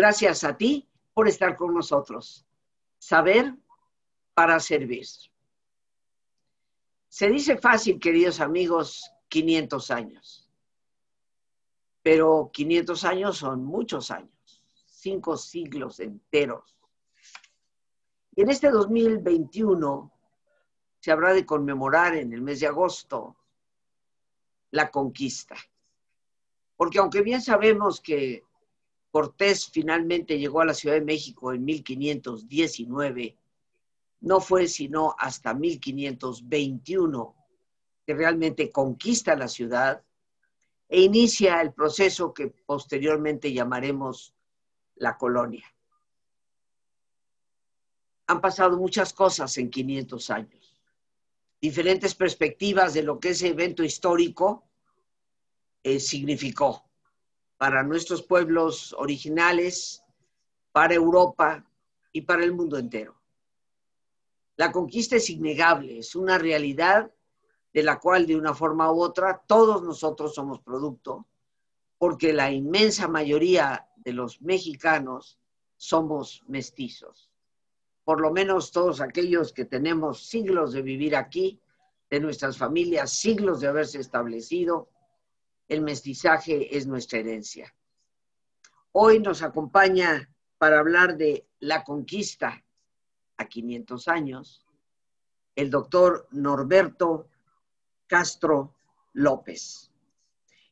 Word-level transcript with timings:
Gracias 0.00 0.44
a 0.44 0.56
ti 0.56 0.88
por 1.12 1.28
estar 1.28 1.58
con 1.58 1.74
nosotros. 1.74 2.46
Saber 2.98 3.54
para 4.32 4.58
servir. 4.58 5.06
Se 7.06 7.28
dice 7.28 7.58
fácil, 7.58 8.00
queridos 8.00 8.40
amigos, 8.40 9.12
500 9.28 9.90
años. 9.90 10.48
Pero 12.02 12.48
500 12.50 13.04
años 13.04 13.36
son 13.36 13.62
muchos 13.62 14.10
años, 14.10 14.64
cinco 14.86 15.36
siglos 15.36 16.00
enteros. 16.00 16.74
Y 18.34 18.40
en 18.40 18.48
este 18.48 18.70
2021 18.70 20.10
se 20.98 21.12
habrá 21.12 21.34
de 21.34 21.44
conmemorar 21.44 22.14
en 22.14 22.32
el 22.32 22.40
mes 22.40 22.60
de 22.60 22.68
agosto 22.68 23.36
la 24.70 24.90
conquista. 24.90 25.56
Porque 26.78 26.98
aunque 26.98 27.20
bien 27.20 27.42
sabemos 27.42 28.00
que 28.00 28.48
Cortés 29.10 29.68
finalmente 29.68 30.38
llegó 30.38 30.60
a 30.60 30.64
la 30.66 30.74
Ciudad 30.74 30.94
de 30.94 31.04
México 31.04 31.52
en 31.52 31.64
1519, 31.64 33.36
no 34.20 34.40
fue 34.40 34.68
sino 34.68 35.16
hasta 35.18 35.52
1521 35.52 37.34
que 38.06 38.14
realmente 38.14 38.70
conquista 38.70 39.34
la 39.34 39.48
ciudad 39.48 40.02
e 40.88 41.00
inicia 41.00 41.60
el 41.60 41.72
proceso 41.72 42.32
que 42.32 42.48
posteriormente 42.48 43.52
llamaremos 43.52 44.34
la 44.96 45.16
colonia. 45.16 45.64
Han 48.26 48.40
pasado 48.40 48.76
muchas 48.76 49.12
cosas 49.12 49.56
en 49.58 49.70
500 49.70 50.30
años, 50.30 50.80
diferentes 51.60 52.14
perspectivas 52.14 52.94
de 52.94 53.02
lo 53.02 53.18
que 53.18 53.30
ese 53.30 53.48
evento 53.48 53.82
histórico 53.82 54.68
eh, 55.82 55.98
significó 55.98 56.89
para 57.60 57.82
nuestros 57.82 58.22
pueblos 58.22 58.94
originales, 58.96 60.02
para 60.72 60.94
Europa 60.94 61.62
y 62.10 62.22
para 62.22 62.42
el 62.42 62.54
mundo 62.54 62.78
entero. 62.78 63.20
La 64.56 64.72
conquista 64.72 65.16
es 65.16 65.28
innegable, 65.28 65.98
es 65.98 66.16
una 66.16 66.38
realidad 66.38 67.12
de 67.74 67.82
la 67.82 67.98
cual 67.98 68.26
de 68.26 68.34
una 68.34 68.54
forma 68.54 68.90
u 68.90 69.02
otra 69.02 69.42
todos 69.46 69.82
nosotros 69.82 70.34
somos 70.34 70.62
producto, 70.62 71.26
porque 71.98 72.32
la 72.32 72.50
inmensa 72.50 73.08
mayoría 73.08 73.86
de 73.94 74.14
los 74.14 74.40
mexicanos 74.40 75.38
somos 75.76 76.42
mestizos. 76.48 77.30
Por 78.04 78.22
lo 78.22 78.30
menos 78.32 78.72
todos 78.72 79.02
aquellos 79.02 79.52
que 79.52 79.66
tenemos 79.66 80.24
siglos 80.24 80.72
de 80.72 80.80
vivir 80.80 81.14
aquí, 81.14 81.60
de 82.08 82.20
nuestras 82.20 82.56
familias, 82.56 83.12
siglos 83.12 83.60
de 83.60 83.68
haberse 83.68 84.00
establecido, 84.00 84.88
el 85.70 85.82
mestizaje 85.82 86.76
es 86.76 86.88
nuestra 86.88 87.20
herencia. 87.20 87.72
Hoy 88.90 89.20
nos 89.20 89.40
acompaña 89.40 90.28
para 90.58 90.80
hablar 90.80 91.16
de 91.16 91.46
la 91.60 91.84
conquista 91.84 92.64
a 93.36 93.44
500 93.46 94.08
años 94.08 94.66
el 95.54 95.70
doctor 95.70 96.26
Norberto 96.32 97.28
Castro 98.08 98.74
López. 99.12 99.92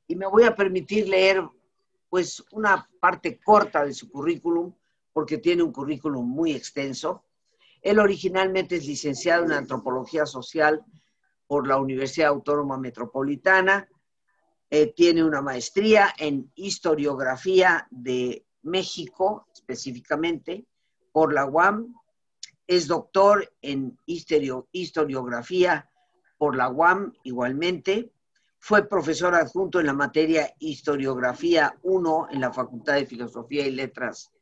Y 0.09 0.17
me 0.17 0.27
voy 0.27 0.43
a 0.43 0.57
permitir 0.57 1.09
leer 1.09 1.49
pues 2.11 2.45
una 2.51 2.91
parte 2.99 3.39
corta 3.39 3.85
de 3.85 3.95
su 3.95 4.11
currículum, 4.11 4.75
porque 5.13 5.39
tiene 5.39 5.63
un 5.63 5.73
currículum 5.73 6.29
muy 6.29 6.53
extenso. 6.55 7.23
Él 7.83 8.01
originalmente 8.01 8.75
es 8.75 8.87
licenciado 8.87 9.45
en 9.45 9.53
antropología 9.53 10.27
social 10.27 10.85
por 11.47 11.69
la 11.69 11.77
Universidad 11.77 12.31
Autónoma 12.31 12.79
Metropolitana, 12.79 13.89
eh, 14.70 14.92
tiene 14.95 15.24
una 15.24 15.40
maestría 15.40 16.14
en 16.18 16.51
historiografía 16.55 17.86
de 17.90 18.45
México, 18.62 19.46
específicamente, 19.52 20.67
por 21.12 21.33
la 21.33 21.46
UAM. 21.46 21.95
Es 22.67 22.86
doctor 22.86 23.51
en 23.62 23.98
historiografía 24.05 25.90
por 26.36 26.55
la 26.55 26.68
UAM 26.68 27.14
igualmente. 27.23 28.12
Fue 28.58 28.86
profesor 28.86 29.34
adjunto 29.34 29.80
en 29.80 29.86
la 29.86 29.95
materia 29.95 30.52
Historiografía 30.58 31.78
1 31.83 32.28
en 32.30 32.40
la 32.40 32.52
Facultad 32.52 32.95
de 32.95 33.07
Filosofía 33.07 33.67
y 33.67 33.70
Letras 33.70 34.33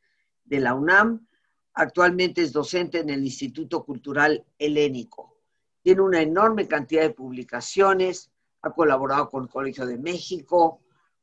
de 0.43 0.59
la 0.59 0.73
UNAM. 0.73 1.27
Actualmente 1.73 2.41
es 2.41 2.51
docente 2.51 2.99
en 2.99 3.11
el 3.11 3.23
Instituto 3.23 3.85
Cultural 3.85 4.43
Helénico. 4.57 5.37
Tiene 5.83 6.01
una 6.01 6.21
enorme 6.21 6.67
cantidad 6.67 7.03
de 7.03 7.11
publicaciones, 7.11 8.31
ha 8.67 8.73
colaborado 8.73 9.29
con 9.29 9.43
el 9.43 9.49
Colegio 9.49 9.85
de 9.85 9.97
México, 9.97 10.79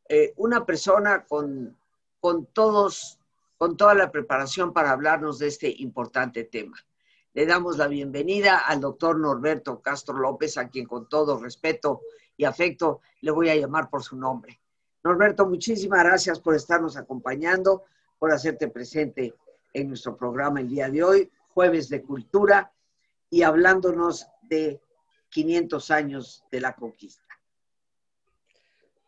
eh, 0.09 0.33
una 0.37 0.67
persona 0.67 1.25
con, 1.25 1.77
con, 2.21 2.47
todos, 2.47 3.19
con 3.57 3.77
toda 3.77 3.95
la 3.95 4.11
preparación 4.11 4.73
para 4.73 4.91
hablarnos 4.91 5.39
de 5.39 5.49
este 5.49 5.75
importante 5.79 6.45
tema. 6.45 6.77
Le 7.33 7.47
damos 7.47 7.79
la 7.79 7.89
bienvenida 7.89 8.59
al 8.59 8.81
doctor 8.81 9.19
Norberto 9.19 9.81
Castro 9.81 10.17
López, 10.17 10.57
a 10.57 10.69
quien 10.69 10.87
con 10.87 11.09
todo 11.09 11.39
respeto 11.39 12.03
y 12.37 12.45
afecto 12.45 13.01
le 13.21 13.31
voy 13.31 13.49
a 13.49 13.57
llamar 13.57 13.91
por 13.91 14.03
su 14.03 14.17
nombre. 14.17 14.61
Norberto, 15.03 15.47
muchísimas 15.47 16.05
gracias 16.05 16.41
por 16.41 16.55
estarnos 16.55 16.97
acompañando, 16.97 17.85
por 18.19 18.33
hacerte 18.33 18.69
presente 18.69 19.35
en 19.73 19.89
nuestro 19.89 20.17
programa 20.17 20.61
el 20.61 20.69
día 20.69 20.89
de 20.89 21.03
hoy, 21.03 21.31
jueves 21.49 21.89
de 21.89 22.03
cultura, 22.03 22.73
y 23.31 23.43
hablándonos 23.43 24.27
de 24.43 24.81
500 25.31 25.91
años 25.91 26.45
de 26.51 26.61
la 26.61 26.77
conquista. 26.77 27.24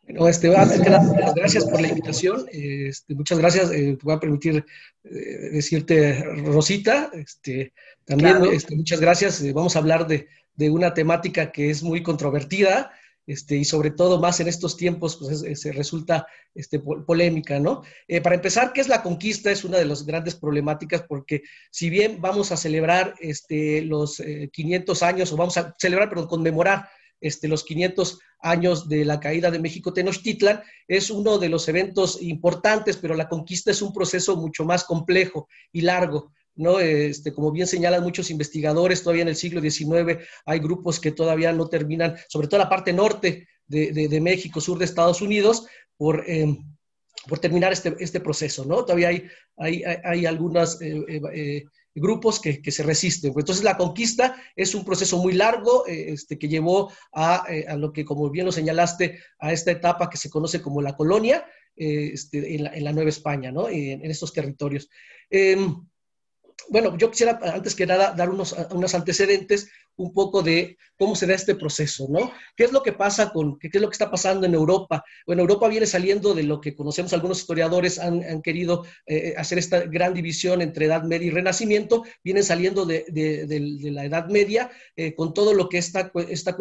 Bueno, 0.08 0.28
este, 0.28 0.48
gracias 0.48 1.64
por 1.64 1.80
la 1.80 1.88
invitación. 1.88 2.46
Este, 2.52 3.14
muchas 3.14 3.38
gracias. 3.38 3.72
Eh, 3.72 3.96
te 3.98 4.04
voy 4.04 4.14
a 4.14 4.20
permitir 4.20 4.64
eh, 5.04 5.10
decirte, 5.52 6.22
Rosita, 6.44 7.10
este, 7.12 7.72
también 8.04 8.38
este, 8.52 8.76
muchas 8.76 9.00
gracias. 9.00 9.42
Eh, 9.42 9.52
vamos 9.52 9.74
a 9.74 9.80
hablar 9.80 10.06
de, 10.06 10.28
de, 10.54 10.70
una 10.70 10.94
temática 10.94 11.50
que 11.50 11.70
es 11.70 11.82
muy 11.82 12.04
controvertida 12.04 12.92
este, 13.26 13.56
y 13.56 13.64
sobre 13.64 13.90
todo 13.90 14.20
más 14.20 14.38
en 14.38 14.46
estos 14.46 14.76
tiempos, 14.76 15.16
pues 15.16 15.60
se 15.60 15.72
resulta 15.72 16.28
este, 16.54 16.78
polémica, 16.78 17.58
¿no? 17.58 17.82
para 18.22 18.36
empezar, 18.36 18.72
¿qué 18.72 18.80
es 18.80 18.86
la 18.86 19.02
conquista? 19.02 19.50
Es 19.50 19.64
una 19.64 19.78
de 19.78 19.86
las 19.86 20.06
grandes 20.06 20.36
problemáticas 20.36 21.02
porque 21.02 21.42
si 21.72 21.90
bien 21.90 22.20
vamos 22.20 22.52
a 22.52 22.56
celebrar 22.56 23.16
este, 23.18 23.82
los 23.82 24.22
500 24.52 25.02
años, 25.02 25.32
o 25.32 25.36
vamos 25.36 25.56
a 25.56 25.74
celebrar, 25.76 26.08
pero 26.08 26.28
conmemorar 26.28 26.88
este, 27.20 27.48
los 27.48 27.64
500 27.64 28.18
años 28.40 28.88
de 28.88 29.04
la 29.04 29.20
caída 29.20 29.50
de 29.50 29.58
México 29.58 29.92
Tenochtitlan, 29.92 30.62
es 30.86 31.10
uno 31.10 31.38
de 31.38 31.48
los 31.48 31.68
eventos 31.68 32.20
importantes, 32.22 32.96
pero 32.96 33.14
la 33.14 33.28
conquista 33.28 33.70
es 33.70 33.82
un 33.82 33.92
proceso 33.92 34.36
mucho 34.36 34.64
más 34.64 34.84
complejo 34.84 35.48
y 35.72 35.82
largo. 35.82 36.32
¿no? 36.54 36.80
Este, 36.80 37.32
como 37.32 37.52
bien 37.52 37.66
señalan 37.66 38.02
muchos 38.02 38.30
investigadores, 38.30 39.02
todavía 39.02 39.22
en 39.22 39.28
el 39.28 39.36
siglo 39.36 39.60
XIX 39.60 40.24
hay 40.44 40.58
grupos 40.58 40.98
que 40.98 41.12
todavía 41.12 41.52
no 41.52 41.68
terminan, 41.68 42.16
sobre 42.28 42.48
todo 42.48 42.58
la 42.58 42.68
parte 42.68 42.92
norte 42.92 43.48
de, 43.66 44.20
México, 44.20 44.60
sur 44.60 44.78
de 44.78 44.84
Estados 44.84 45.20
Unidos, 45.20 45.66
por, 45.96 46.24
em, 46.28 46.56
por 47.28 47.38
terminar 47.38 47.72
este, 47.72 47.94
este, 47.98 48.20
proceso. 48.20 48.64
¿no? 48.64 48.84
Todavía 48.84 49.08
hay, 49.08 49.24
hay, 49.56 49.82
hay 49.82 50.26
algunas 50.26 50.80
eh, 50.80 51.04
eh, 51.34 51.64
grupos 52.00 52.40
que, 52.40 52.60
se 52.70 52.82
resisten. 52.82 53.32
Entonces 53.36 53.64
la 53.64 53.76
conquista 53.76 54.36
es 54.54 54.74
un 54.74 54.84
proceso 54.84 55.18
muy 55.18 55.32
largo 55.32 55.86
eh, 55.86 56.12
este, 56.12 56.38
que 56.38 56.48
llevó 56.48 56.90
eh, 57.50 57.66
a, 57.68 57.76
lo 57.76 57.92
que, 57.92 58.04
como 58.04 58.30
bien 58.30 58.46
lo 58.46 58.52
señalaste, 58.52 59.18
a 59.38 59.52
esta 59.52 59.70
etapa 59.70 60.10
que 60.10 60.18
se 60.18 60.30
conoce 60.30 60.60
como 60.60 60.82
la 60.82 60.96
colonia 60.96 61.46
eh, 61.76 62.10
este, 62.12 62.54
en, 62.54 62.84
la, 62.84 62.92
Nueva 62.92 63.10
España, 63.10 63.50
¿no? 63.50 63.68
en, 63.68 64.04
en 64.04 64.10
estos 64.10 64.32
territorios. 64.32 64.88
Em, 65.30 65.86
bueno, 66.68 66.96
yo 66.96 67.10
quisiera 67.10 67.38
antes 67.42 67.74
que 67.74 67.86
nada 67.86 68.12
dar 68.12 68.30
unos, 68.30 68.54
unos 68.70 68.94
antecedentes 68.94 69.70
un 69.96 70.12
poco 70.12 70.42
de 70.42 70.76
cómo 70.98 71.14
se 71.14 71.26
da 71.26 71.34
este 71.34 71.54
proceso, 71.54 72.06
¿no? 72.08 72.32
¿Qué 72.56 72.64
es 72.64 72.72
lo 72.72 72.82
que 72.82 72.92
pasa 72.92 73.30
con, 73.30 73.58
qué, 73.58 73.68
es 73.72 73.80
lo 73.80 73.88
que 73.88 73.94
está 73.94 74.10
pasando 74.10 74.46
en 74.46 74.54
Europa? 74.54 75.04
Bueno, 75.26 75.42
Europa 75.42 75.68
viene 75.68 75.86
saliendo 75.86 76.34
de 76.34 76.42
lo 76.42 76.60
que 76.60 76.74
conocemos, 76.74 77.12
algunos 77.12 77.40
historiadores 77.40 77.98
han, 77.98 78.42
querido 78.42 78.84
eh, 79.06 79.34
hacer 79.36 79.58
esta 79.58 79.80
gran 79.80 80.14
división 80.14 80.62
entre 80.62 80.86
Edad 80.86 81.02
Media 81.02 81.26
y 81.26 81.30
Renacimiento, 81.30 82.04
vienen 82.22 82.44
saliendo 82.44 82.86
de, 82.86 83.04
la 83.82 84.04
Edad 84.04 84.28
Media 84.28 84.70
eh, 84.94 85.14
con 85.14 85.34
todo 85.34 85.54
lo 85.54 85.68
que 85.68 85.78
esta, 85.78 86.10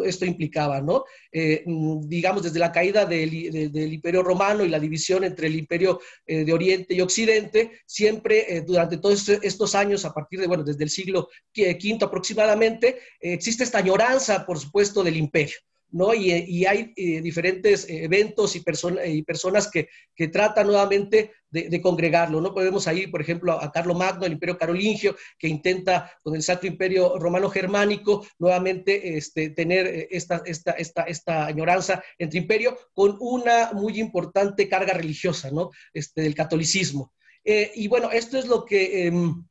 esto 0.04 0.24
implicaba, 0.24 0.80
¿no? 0.80 1.04
Eh, 1.32 1.62
mm, 1.66 2.08
digamos, 2.08 2.42
desde 2.42 2.58
la 2.58 2.72
caída 2.72 3.04
del, 3.04 3.72
del, 3.72 3.92
Imperio 3.92 4.22
Romano 4.22 4.64
y 4.64 4.68
la 4.68 4.78
división 4.78 5.24
entre 5.24 5.46
el 5.46 5.56
Imperio 5.56 6.00
de 6.26 6.52
Oriente 6.52 6.94
y 6.94 7.00
Occidente, 7.00 7.80
siempre 7.86 8.62
durante 8.66 8.98
todos 8.98 9.28
estos 9.28 9.74
años, 9.74 10.04
a 10.04 10.12
partir 10.12 10.40
de, 10.40 10.46
bueno, 10.46 10.64
desde 10.64 10.84
el 10.84 10.90
siglo 10.90 11.28
V 11.56 11.98
aproximadamente, 12.02 12.98
existe 13.32 13.64
esta 13.64 13.78
añoranza, 13.78 14.44
por 14.46 14.58
supuesto, 14.58 15.02
del 15.02 15.16
imperio. 15.16 15.56
¿no? 15.90 16.14
Y, 16.14 16.64
hay 16.66 16.92
eh, 16.96 17.20
diferentes 17.20 17.86
eventos 17.88 18.56
y, 18.56 18.62
y 19.06 19.22
personas 19.22 19.70
que, 19.70 19.88
que, 20.14 20.28
tratan 20.28 20.66
nuevamente 20.66 21.32
de, 21.50 21.80
congregarlo. 21.80 22.40
¿no? 22.40 22.52
Podemos 22.52 22.86
ahí, 22.88 23.06
por 23.06 23.20
ejemplo, 23.20 23.52
a, 23.52 23.70
Carlo 23.72 23.94
Magno, 23.94 24.26
el 24.26 24.32
imperio 24.32 24.58
carolingio, 24.58 25.16
que 25.38 25.48
intenta 25.48 26.12
con 26.22 26.34
el 26.34 26.42
Sacro 26.42 26.68
Imperio 26.68 27.18
Romano 27.18 27.48
Germánico 27.48 28.26
nuevamente 28.38 29.16
este, 29.16 29.50
tener 29.50 29.86
eh, 29.86 30.08
esta, 30.10 30.42
esta, 30.44 30.72
esta, 30.72 31.02
esta 31.02 31.46
añoranza 31.46 32.02
entre 32.18 32.40
imperio 32.40 32.76
con 32.92 33.16
una 33.20 33.72
muy 33.72 33.98
importante 33.98 34.68
carga 34.68 34.92
religiosa 34.92 35.50
¿no? 35.50 35.70
este, 35.92 36.22
del 36.22 36.34
catolicismo. 36.34 37.12
y 37.44 37.88
bueno, 37.88 38.10
esto 38.10 38.38
es 38.38 38.46
lo 38.46 38.64
que... 38.64 39.06
Em, 39.06 39.46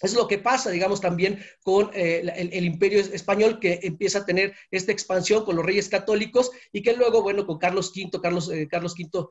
es 0.00 0.14
lo 0.14 0.28
que 0.28 0.38
pasa, 0.38 0.70
digamos, 0.70 1.00
también 1.00 1.40
con 1.62 1.90
eh, 1.92 2.22
el, 2.52 2.64
imperio 2.64 3.00
español 3.00 3.58
que 3.58 3.80
empieza 3.82 4.20
a 4.20 4.24
tener 4.24 4.54
esta 4.70 4.92
expansión 4.92 5.44
con 5.44 5.56
los 5.56 5.64
reyes 5.64 5.88
católicos 5.88 6.50
y 6.72 6.82
que 6.82 6.94
luego, 6.94 7.22
bueno, 7.22 7.44
con 7.44 7.58
Carlos 7.58 7.92
V, 7.94 8.20
Carlos, 8.20 8.48
V 8.48 9.28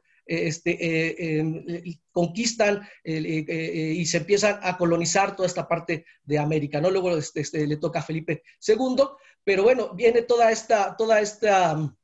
conquistan 2.11 2.81
y 3.05 4.05
se 4.05 4.17
empiezan 4.17 4.59
a 4.61 4.77
colonizar 4.77 5.35
toda 5.37 5.47
esta 5.47 5.67
parte 5.67 6.05
de 6.23 6.37
América, 6.37 6.81
¿no? 6.81 6.91
Luego 6.91 7.15
este, 7.15 7.41
este, 7.41 7.65
le 7.65 7.77
toca 7.77 7.99
a 7.99 8.03
Felipe 8.03 8.43
II, 8.67 9.03
pero 9.43 9.63
bueno, 9.63 9.93
viene 9.93 10.23
toda 10.23 10.51
esta, 10.51 10.97
toda 10.97 11.21
esta, 11.21 11.95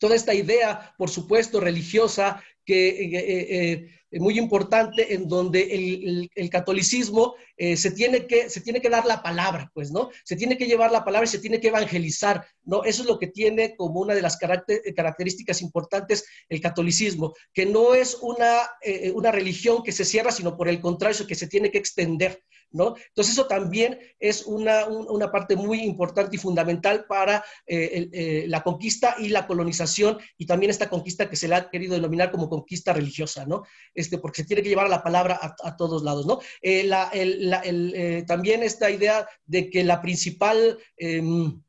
toda 0.00 0.16
esta 0.16 0.32
idea, 0.32 0.94
por 0.96 1.10
supuesto, 1.10 1.60
religiosa 1.60 2.42
que 2.64 3.88
muy 4.20 4.38
importante 4.38 5.14
en 5.14 5.28
donde 5.28 6.28
el, 6.34 6.50
catolicismo 6.50 7.34
eh, 7.56 7.76
se, 7.76 7.92
tiene 7.92 8.26
que, 8.26 8.50
se 8.50 8.60
tiene 8.60 8.80
que 8.80 8.90
dar 8.90 9.06
la 9.06 9.22
palabra, 9.22 9.70
pues, 9.72 9.90
¿no? 9.90 10.10
Se 10.24 10.36
tiene 10.36 10.58
que 10.58 10.66
llevar 10.66 10.92
la 10.92 11.04
palabra 11.04 11.24
y 11.24 11.30
se 11.30 11.38
tiene 11.38 11.60
que 11.60 11.68
evangelizar, 11.68 12.44
¿no? 12.64 12.84
Eso 12.84 13.02
es 13.02 13.08
lo 13.08 13.18
que 13.18 13.28
tiene 13.28 13.74
como 13.76 14.00
una 14.00 14.14
de 14.14 14.22
las 14.22 14.36
características 14.36 15.62
importantes 15.62 16.24
el 16.48 16.60
catolicismo, 16.60 17.34
que 17.54 17.64
no 17.64 17.94
es 17.94 18.18
una, 18.20 18.60
eh, 18.82 19.12
una 19.14 19.32
religión 19.32 19.82
que 19.82 19.92
se 19.92 20.04
cierra, 20.04 20.30
sino 20.30 20.56
por 20.56 20.68
el 20.68 20.80
contrario, 20.80 21.26
que 21.26 21.34
se 21.34 21.46
tiene 21.46 21.70
que 21.70 21.78
extender. 21.78 22.42
Entonces 22.72 23.34
eso 23.34 23.46
también 23.46 23.98
es 24.18 24.44
una, 24.46 24.86
parte 25.30 25.56
muy 25.56 25.80
importante 25.80 26.36
y 26.36 26.38
fundamental 26.38 27.04
para 27.06 27.44
eh, 27.66 28.08
eh, 28.12 28.44
la 28.48 28.62
conquista 28.62 29.16
y 29.18 29.28
la 29.28 29.46
colonización 29.46 30.18
y 30.38 30.46
también 30.46 30.70
esta 30.70 30.88
conquista 30.88 31.28
que 31.28 31.36
se 31.36 31.48
le 31.48 31.54
ha 31.54 31.70
querido 31.70 31.94
denominar 31.94 32.30
como 32.30 32.48
conquista 32.48 32.92
religiosa, 32.92 33.46
¿no? 33.46 33.64
Este, 33.94 34.18
porque 34.18 34.42
se 34.42 34.48
tiene 34.48 34.62
que 34.62 34.68
llevar 34.68 34.88
la 34.88 35.02
palabra 35.02 35.38
a, 35.62 35.76
todos 35.76 36.02
lados, 36.02 36.26
¿no? 36.26 36.40
Eh, 36.62 38.24
también 38.26 38.62
esta 38.62 38.90
idea 38.90 39.26
de 39.46 39.70
que 39.70 39.84
la 39.84 40.00
principal 40.00 40.78
em, 40.96 41.62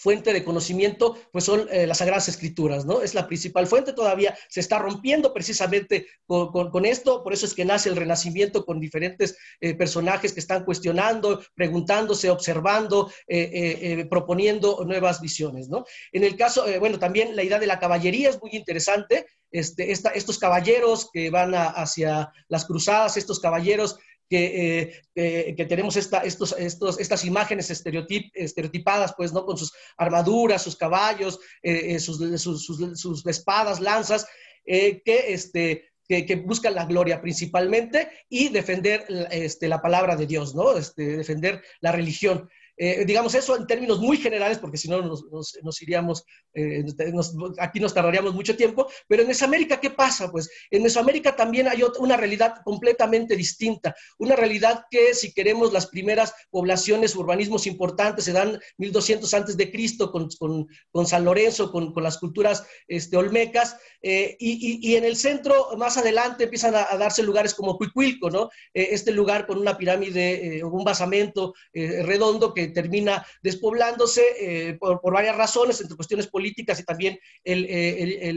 fuente 0.00 0.32
de 0.32 0.44
conocimiento, 0.44 1.16
pues 1.30 1.44
son 1.44 1.68
eh, 1.70 1.86
las 1.86 1.98
Sagradas 1.98 2.28
Escrituras, 2.28 2.86
¿no? 2.86 3.02
Es 3.02 3.14
la 3.14 3.26
principal 3.26 3.66
fuente, 3.66 3.92
todavía 3.92 4.36
se 4.48 4.60
está 4.60 4.78
rompiendo 4.78 5.34
precisamente 5.34 6.06
con, 6.26 6.86
esto, 6.86 7.22
por 7.22 7.34
eso 7.34 7.44
es 7.44 7.54
que 7.54 7.66
nace 7.66 7.90
el 7.90 7.96
Renacimiento 7.96 8.64
con 8.64 8.80
diferentes 8.80 9.36
eh, 9.60 9.74
personajes 9.74 10.32
que 10.32 10.40
están 10.40 10.64
cuestionando, 10.64 11.42
preguntándose, 11.54 12.30
observando, 12.30 13.12
eh, 13.28 14.06
proponiendo 14.08 14.84
nuevas 14.86 15.20
visiones, 15.20 15.68
¿no? 15.68 15.84
En 16.12 16.24
el 16.24 16.36
caso, 16.36 16.64
bueno, 16.78 16.98
también 16.98 17.36
la 17.36 17.42
idea 17.42 17.58
de 17.58 17.66
la 17.66 17.78
caballería 17.78 18.30
es 18.30 18.40
muy 18.40 18.52
interesante, 18.52 19.26
este, 19.52 19.90
estos 19.90 20.38
caballeros 20.38 21.10
que 21.12 21.28
van 21.28 21.54
hacia 21.54 22.32
las 22.48 22.64
cruzadas, 22.64 23.16
estos 23.16 23.40
caballeros 23.40 23.98
que, 24.30 25.02
eh, 25.16 25.54
que 25.56 25.66
tenemos 25.66 25.96
esta, 25.96 26.20
estos, 26.20 26.54
estos, 26.56 27.00
estas 27.00 27.24
imágenes 27.24 27.68
estereotip, 27.68 28.30
estereotipadas, 28.32 29.12
pues, 29.16 29.32
¿no? 29.32 29.44
Con 29.44 29.58
sus 29.58 29.72
armaduras, 29.98 30.62
sus 30.62 30.76
caballos, 30.76 31.40
eh, 31.62 31.96
eh, 31.96 31.98
sus, 31.98 32.18
sus, 32.40 33.00
sus, 33.00 33.26
espadas, 33.26 33.80
lanzas, 33.80 34.26
que, 34.64 35.02
este, 35.04 35.90
que, 36.06 36.24
que, 36.24 36.36
buscan 36.36 36.76
la 36.76 36.84
gloria 36.84 37.20
principalmente 37.20 38.08
y 38.28 38.50
defender 38.50 39.04
este, 39.32 39.66
la 39.66 39.82
palabra 39.82 40.14
de 40.14 40.26
Dios, 40.26 40.54
¿no? 40.54 40.76
Este, 40.76 41.16
defender 41.16 41.64
la 41.80 41.90
religión. 41.90 42.48
Eh, 42.82 43.04
digamos 43.04 43.34
eso 43.34 43.54
en 43.56 43.66
términos 43.66 44.00
muy 44.00 44.16
generales, 44.16 44.56
porque 44.56 44.78
si 44.78 44.88
no 44.88 45.02
nos, 45.02 45.82
iríamos, 45.82 46.24
eh, 46.54 46.82
aquí 47.58 47.78
nos 47.78 47.92
tardaríamos 47.92 48.32
mucho 48.32 48.56
tiempo, 48.56 48.88
pero 49.06 49.20
en 49.20 49.28
Mesoamérica, 49.28 49.78
¿qué 49.78 49.90
pasa? 49.90 50.32
Pues 50.32 50.48
en 50.70 50.82
Mesoamérica 50.82 51.36
también 51.36 51.68
hay 51.68 51.82
una 51.98 52.16
realidad 52.16 52.54
completamente 52.64 53.36
distinta, 53.36 53.94
una 54.18 54.34
realidad 54.34 54.86
que 54.90 55.12
si 55.12 55.34
queremos 55.34 55.74
las 55.74 55.88
primeras 55.88 56.32
poblaciones, 56.48 57.14
urbanismos 57.14 57.66
importantes 57.66 58.24
se 58.24 58.32
dan 58.32 58.58
1200 58.78 59.34
antes 59.34 59.58
de 59.58 59.70
Cristo 59.70 60.10
con, 60.10 60.30
con, 60.90 61.06
San 61.06 61.26
Lorenzo, 61.26 61.70
con, 61.70 61.92
con, 61.92 62.02
las 62.02 62.16
culturas 62.16 62.64
este, 62.88 63.18
olmecas, 63.18 63.76
eh, 64.02 64.36
y, 64.38 64.78
y, 64.82 64.96
en 64.96 65.04
el 65.04 65.16
centro, 65.16 65.76
más 65.76 65.96
adelante, 65.96 66.44
empiezan 66.44 66.74
a, 66.74 66.96
darse 66.96 67.22
lugares 67.22 67.54
como 67.54 67.76
Cuicuilco, 67.76 68.30
¿no? 68.30 68.50
este 68.72 69.12
lugar 69.12 69.46
con 69.46 69.58
una 69.58 69.76
pirámide, 69.76 70.62
un 70.64 70.84
basamento 70.84 71.54
redondo 71.72 72.54
que 72.54 72.68
termina 72.68 73.26
despoblándose 73.42 74.22
eh, 74.38 74.74
por, 74.74 75.00
varias 75.12 75.36
razones, 75.36 75.80
entre 75.80 75.96
cuestiones 75.96 76.26
políticas 76.26 76.80
y 76.80 76.84
también 76.84 77.18
eh, 77.44 78.32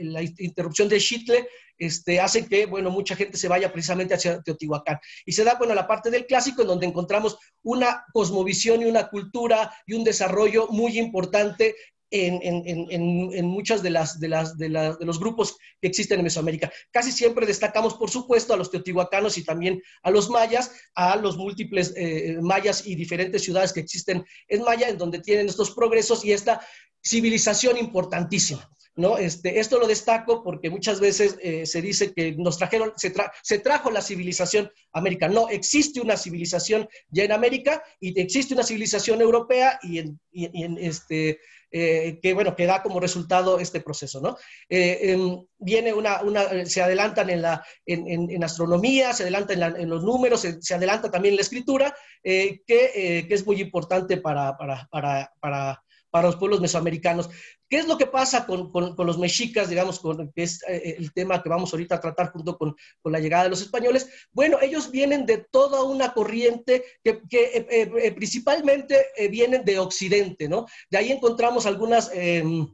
la 0.00 0.22
interrupción 0.22 0.88
de 0.88 1.00
Chitle, 1.00 1.48
este, 1.78 2.20
hace 2.20 2.46
que, 2.46 2.66
bueno, 2.66 2.90
mucha 2.90 3.16
gente 3.16 3.36
se 3.36 3.48
vaya 3.48 3.72
precisamente 3.72 4.14
hacia 4.14 4.40
Teotihuacán. 4.40 4.98
Y 5.26 5.32
se 5.32 5.44
da, 5.44 5.56
bueno, 5.56 5.74
la 5.74 5.86
parte 5.86 6.10
del 6.10 6.26
clásico 6.26 6.62
en 6.62 6.68
donde 6.68 6.86
encontramos 6.86 7.38
una 7.62 8.04
cosmovisión 8.12 8.82
y 8.82 8.86
una 8.86 9.08
cultura 9.08 9.72
y 9.86 9.94
un 9.94 10.04
desarrollo 10.04 10.68
muy 10.68 10.98
importante 10.98 11.76
en, 12.10 13.46
muchas 13.46 13.82
de, 13.82 13.90
las, 13.90 14.18
de, 14.20 14.28
las, 14.28 14.56
de, 14.58 14.68
los 14.68 15.18
grupos 15.18 15.56
que 15.80 15.88
existen 15.88 16.18
en 16.18 16.24
Mesoamérica. 16.24 16.70
Casi 16.90 17.12
siempre 17.12 17.46
destacamos, 17.46 17.94
por 17.94 18.10
supuesto, 18.10 18.54
a 18.54 18.56
los 18.56 18.70
teotihuacanos 18.70 19.38
y 19.38 19.44
también 19.44 19.82
a 20.02 20.10
los 20.10 20.30
mayas, 20.30 20.72
a 20.94 21.16
los 21.16 21.36
múltiples 21.36 21.92
eh, 21.96 22.38
mayas 22.40 22.86
y 22.86 22.94
diferentes 22.94 23.42
ciudades 23.42 23.72
que 23.72 23.80
existen 23.80 24.24
en 24.48 24.62
Maya, 24.62 24.88
en 24.88 24.98
donde 24.98 25.20
tienen 25.20 25.48
estos 25.48 25.72
progresos 25.72 26.24
y 26.24 26.32
esta 26.32 26.60
civilización 27.02 27.76
importantísima. 27.78 28.68
¿no? 28.96 29.18
Este, 29.18 29.60
esto 29.60 29.78
lo 29.78 29.86
destaco 29.86 30.42
porque 30.42 30.70
muchas 30.70 31.00
veces 31.00 31.36
eh, 31.42 31.66
se 31.66 31.82
dice 31.82 32.12
que 32.14 32.32
nos 32.32 32.56
trajeron, 32.56 32.92
se, 32.96 33.12
se, 33.42 33.58
trajo 33.58 33.90
la 33.90 34.00
civilización 34.00 34.70
americana. 34.92 35.34
No, 35.34 35.48
existe 35.50 36.00
una 36.00 36.16
civilización 36.16 36.88
ya 37.10 37.24
en 37.24 37.32
América 37.32 37.82
y 38.00 38.18
existe 38.18 38.54
una 38.54 38.62
civilización 38.62 39.20
europea 39.20 39.78
y 39.82 39.98
en, 39.98 40.18
y 40.32 40.64
en 40.64 40.78
este, 40.78 41.38
eh, 41.70 42.18
que, 42.22 42.34
bueno, 42.34 42.54
que 42.54 42.66
da 42.66 42.82
como 42.82 43.00
resultado 43.00 43.58
este 43.58 43.80
proceso, 43.80 44.20
¿no? 44.20 44.36
Eh, 44.68 45.12
em, 45.12 45.44
viene 45.58 45.92
una, 45.92 46.22
una, 46.22 46.64
se 46.66 46.82
adelantan 46.82 47.30
en, 47.30 47.42
la, 47.42 47.64
en, 47.84 48.30
en, 48.30 48.44
astronomía, 48.44 49.12
se 49.12 49.24
adelantan 49.24 49.76
en, 49.76 49.88
los 49.88 50.02
números, 50.04 50.46
se, 50.60 50.74
adelanta 50.74 51.10
también 51.10 51.32
en 51.32 51.36
la 51.36 51.42
escritura, 51.42 51.94
que, 52.22 52.62
que, 52.66 53.26
es 53.28 53.46
muy 53.46 53.60
importante 53.60 54.16
para, 54.18 54.56
para, 54.56 55.32
para 55.40 55.82
para 56.10 56.28
los 56.28 56.36
pueblos 56.36 56.60
mesoamericanos. 56.60 57.28
¿Qué 57.68 57.78
es 57.78 57.88
lo 57.88 57.98
que 57.98 58.06
pasa 58.06 58.46
con, 58.46 58.70
los 58.98 59.18
mexicas, 59.18 59.68
digamos, 59.68 59.98
con, 59.98 60.30
que 60.32 60.42
es 60.42 60.62
eh, 60.68 60.96
el 60.98 61.12
tema 61.12 61.42
que 61.42 61.48
vamos 61.48 61.72
ahorita 61.72 61.96
a 61.96 62.00
tratar 62.00 62.30
junto 62.30 62.56
con, 62.56 62.76
con, 63.02 63.12
la 63.12 63.18
llegada 63.18 63.44
de 63.44 63.50
los 63.50 63.60
españoles? 63.60 64.08
Bueno, 64.32 64.58
ellos 64.60 64.90
vienen 64.90 65.26
de 65.26 65.46
toda 65.50 65.82
una 65.82 66.12
corriente 66.12 66.84
que, 67.02 67.22
que 67.28 67.44
eh, 67.44 67.90
eh, 68.02 68.12
principalmente 68.12 69.06
vienen 69.30 69.64
de 69.64 69.78
Occidente, 69.78 70.48
¿no? 70.48 70.66
De 70.90 70.98
ahí 70.98 71.10
encontramos 71.10 71.66
algunas 71.66 72.10
em, 72.12 72.66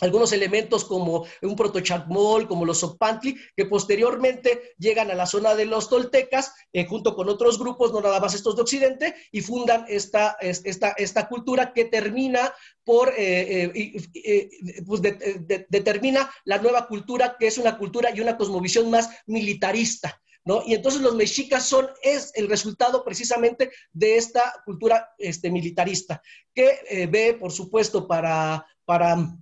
algunos 0.00 0.32
elementos 0.32 0.84
como 0.84 1.26
un 1.42 1.56
protochacmol, 1.56 2.48
como 2.48 2.64
los 2.64 2.78
Sopantli, 2.78 3.36
que 3.56 3.66
posteriormente 3.66 4.74
llegan 4.78 5.10
a 5.10 5.14
la 5.14 5.26
zona 5.26 5.54
de 5.54 5.66
los 5.66 5.88
toltecas, 5.88 6.52
eh, 6.72 6.86
junto 6.86 7.14
con 7.14 7.28
otros 7.28 7.58
grupos, 7.58 7.92
no 7.92 8.00
nada 8.00 8.20
más 8.20 8.34
estos 8.34 8.56
de 8.56 8.62
Occidente, 8.62 9.14
y 9.30 9.40
fundan 9.40 9.84
esta, 9.88 10.36
esta, 10.40 10.90
esta 10.96 11.28
cultura 11.28 11.72
que 11.72 11.84
termina 11.84 12.52
por, 12.84 13.12
eh, 13.16 14.00
eh, 14.14 14.50
pues 14.86 15.02
determina 15.02 16.30
la 16.44 16.58
nueva 16.58 16.86
cultura, 16.86 17.36
que 17.38 17.46
es 17.46 17.58
una 17.58 17.76
cultura 17.76 18.10
y 18.14 18.20
una 18.20 18.36
cosmovisión 18.36 18.90
más 18.90 19.10
militarista. 19.26 20.18
¿No? 20.44 20.60
Y 20.66 20.74
entonces 20.74 21.00
los 21.00 21.14
mexicas 21.14 21.68
son, 21.68 21.86
es 22.02 22.32
el 22.34 22.48
resultado 22.48 23.04
precisamente 23.04 23.70
de 23.92 24.16
esta 24.16 24.42
cultura 24.64 25.10
este, 25.16 25.52
militarista, 25.52 26.20
que 26.52 27.06
ve, 27.08 27.36
por 27.38 27.52
supuesto, 27.52 28.08
para, 28.08 28.66
para 28.84 29.38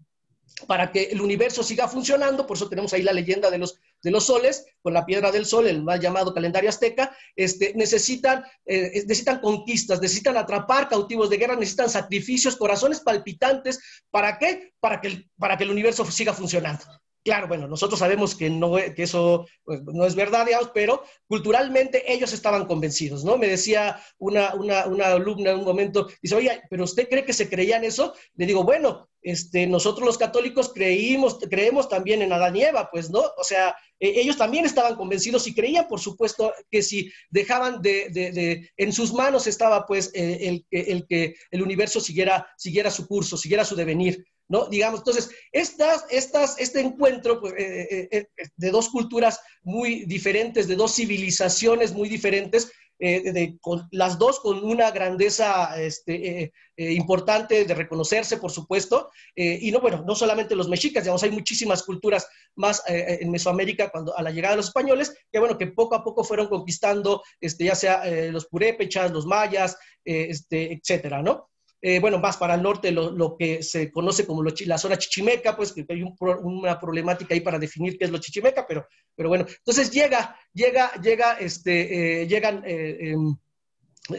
para 0.67 0.93
que 0.93 1.05
el 1.05 1.21
universo 1.21 1.63
siga 1.63 1.89
funcionando, 1.89 2.47
por 2.47 2.57
eso 2.57 2.69
tenemos 2.69 2.93
ahí 2.93 3.03
la 3.03 3.13
leyenda 3.13 3.51
de 3.51 3.59
los, 3.59 3.81
de 4.03 4.11
los 4.11 4.25
soles, 4.27 4.67
con 4.83 4.93
la 4.93 5.07
piedra 5.07 5.31
del 5.31 5.47
sol, 5.47 5.67
el 5.67 5.83
mal 5.83 6.01
llamado 6.01 6.35
calendario 6.35 6.71
azteca, 6.71 7.17
este, 7.37 7.73
necesitan, 7.75 8.45
eh, 8.67 9.03
necesitan 9.07 9.41
conquistas, 9.41 10.01
necesitan 10.01 10.37
atrapar 10.37 10.89
cautivos 10.89 11.31
de 11.31 11.39
guerra, 11.39 11.57
necesitan 11.57 11.91
sacrificios, 11.91 12.57
corazones 12.57 13.01
palpitantes, 13.01 13.81
¿para 14.11 14.39
qué? 14.39 14.73
Para 14.81 15.01
que, 15.01 15.29
para 15.39 15.57
que 15.57 15.65
el 15.65 15.71
universo 15.71 16.05
siga 16.11 16.33
funcionando. 16.33 16.85
Claro, 17.23 17.49
bueno, 17.49 17.69
nosotros 17.69 17.99
sabemos 17.99 18.35
que, 18.35 18.49
no, 18.49 18.77
que 18.77 19.03
eso 19.03 19.47
pues, 19.63 19.83
no 19.85 20.07
es 20.07 20.15
verdad, 20.15 20.47
digamos, 20.47 20.71
pero 20.73 21.05
culturalmente 21.27 22.11
ellos 22.11 22.33
estaban 22.33 22.65
convencidos, 22.65 23.25
¿no? 23.25 23.37
Me 23.37 23.47
decía 23.47 24.01
una, 24.19 24.55
una, 24.55 24.87
una 24.87 25.09
alumna 25.09 25.51
en 25.51 25.59
un 25.59 25.65
momento, 25.67 26.09
dice, 26.23 26.35
oye, 26.35 26.63
¿pero 26.71 26.85
usted 26.85 27.11
cree 27.11 27.27
que 27.27 27.35
se 27.35 27.51
creían 27.51 27.85
eso? 27.85 28.15
Le 28.37 28.47
digo, 28.47 28.65
bueno, 28.65 29.10
este, 29.23 29.67
nosotros 29.67 30.07
los 30.07 30.19
católicos 30.19 30.73
creímos, 30.75 31.39
creemos 31.51 31.89
también 31.89 32.23
en 32.23 32.33
Adán 32.33 32.57
y 32.57 32.63
Eva, 32.63 32.89
pues, 32.91 33.11
¿no? 33.11 33.23
O 33.37 33.45
sea, 33.45 33.75
e, 33.99 34.21
ellos 34.21 34.37
también 34.37 34.65
estaban 34.65 34.97
convencidos 34.97 35.47
y 35.47 35.55
creían, 35.55 35.89
por 35.89 36.01
supuesto, 36.01 36.53
que 36.71 36.83
si 36.83 37.11
dejaban 37.31 37.83
de, 37.83 38.71
en 38.77 38.93
sus 38.93 39.13
manos 39.13 39.47
estaba, 39.47 39.87
pues, 39.87 40.11
eh, 40.15 40.39
el, 40.49 40.67
el, 40.71 41.07
que 41.07 41.35
el 41.51 41.63
universo 41.63 42.01
siguiera, 42.01 42.47
siguiera 42.57 42.91
su 42.91 43.07
curso, 43.07 43.37
siguiera 43.37 43.65
su 43.65 43.77
devenir. 43.77 44.25
¿no? 44.49 44.67
Digamos, 44.67 45.01
entonces, 45.01 45.31
estas, 45.53 46.07
estas, 46.11 46.59
este 46.59 46.81
encuentro 46.81 47.41
pues, 47.41 47.55
eh, 47.57 48.27
de 48.57 48.71
dos 48.71 48.89
culturas 48.89 49.41
muy 49.63 50.07
diferentes, 50.07 50.67
de 50.67 50.75
dos 50.75 50.97
civilizaciones 50.97 51.93
muy 51.93 52.09
diferentes, 52.09 52.73
eh, 53.03 53.57
con, 53.61 53.89
las 53.93 54.19
dos 54.19 54.41
con 54.41 54.63
una 54.63 54.91
grandeza 54.91 55.81
este, 55.81 56.43
eh, 56.43 56.53
eh, 56.77 56.93
importante 56.93 57.65
de 57.65 57.75
reconocerse, 57.75 58.37
por 58.37 58.51
supuesto, 58.51 59.11
y 59.35 59.71
no, 59.71 59.81
bueno, 59.81 60.05
no 60.07 60.15
solamente 60.15 60.55
los 60.55 60.69
mexicas, 60.69 61.05
digamos, 61.05 61.23
hay 61.23 61.31
muchísimas 61.31 61.83
culturas 61.83 62.29
más 62.57 62.83
en 62.87 63.31
Mesoamérica 63.31 63.91
cuando, 63.91 64.17
a 64.17 64.23
la 64.23 64.31
llegada 64.31 64.53
de 64.53 64.59
los 64.59 64.67
españoles, 64.67 65.15
que 65.33 65.39
bueno, 65.39 65.57
que 65.57 65.69
poco 65.69 65.95
a 65.95 66.05
poco 66.05 66.25
fueron 66.25 66.49
conquistando, 66.49 67.23
este, 67.41 67.65
ya 67.65 67.75
sea 67.75 68.05
los 68.31 68.47
purépechas, 68.47 69.11
los 69.11 69.27
mayas, 69.27 69.77
este, 70.05 70.73
etcétera, 70.73 71.23
¿no? 71.23 71.50
Eh, 71.83 71.99
bueno, 71.99 72.19
más 72.19 72.37
para 72.37 72.55
el 72.55 72.63
norte, 72.63 72.93
lo, 72.93 73.37
que 73.39 73.63
se 73.63 73.91
conoce 73.91 74.27
como 74.27 74.43
la 74.43 74.79
zona 74.79 74.99
chichimeca, 74.99 75.57
pues 75.57 75.73
que 75.73 75.87
hay 75.89 76.05
una 76.21 76.79
problemática 76.79 77.33
ahí 77.35 77.41
para 77.41 77.59
definir 77.59 77.97
qué 77.97 78.05
es 78.05 78.11
lo 78.11 78.19
chichimeca, 78.19 78.67
pero, 78.67 78.87
pero 79.17 79.31
bueno, 79.31 79.47
entonces 79.49 79.91
llega, 79.91 80.37
llega, 80.53 80.93
llega, 81.01 81.39
este, 81.39 82.23
eh, 82.23 82.27
llegan 82.27 82.63
eh, 82.67 83.13
em, 83.13 83.35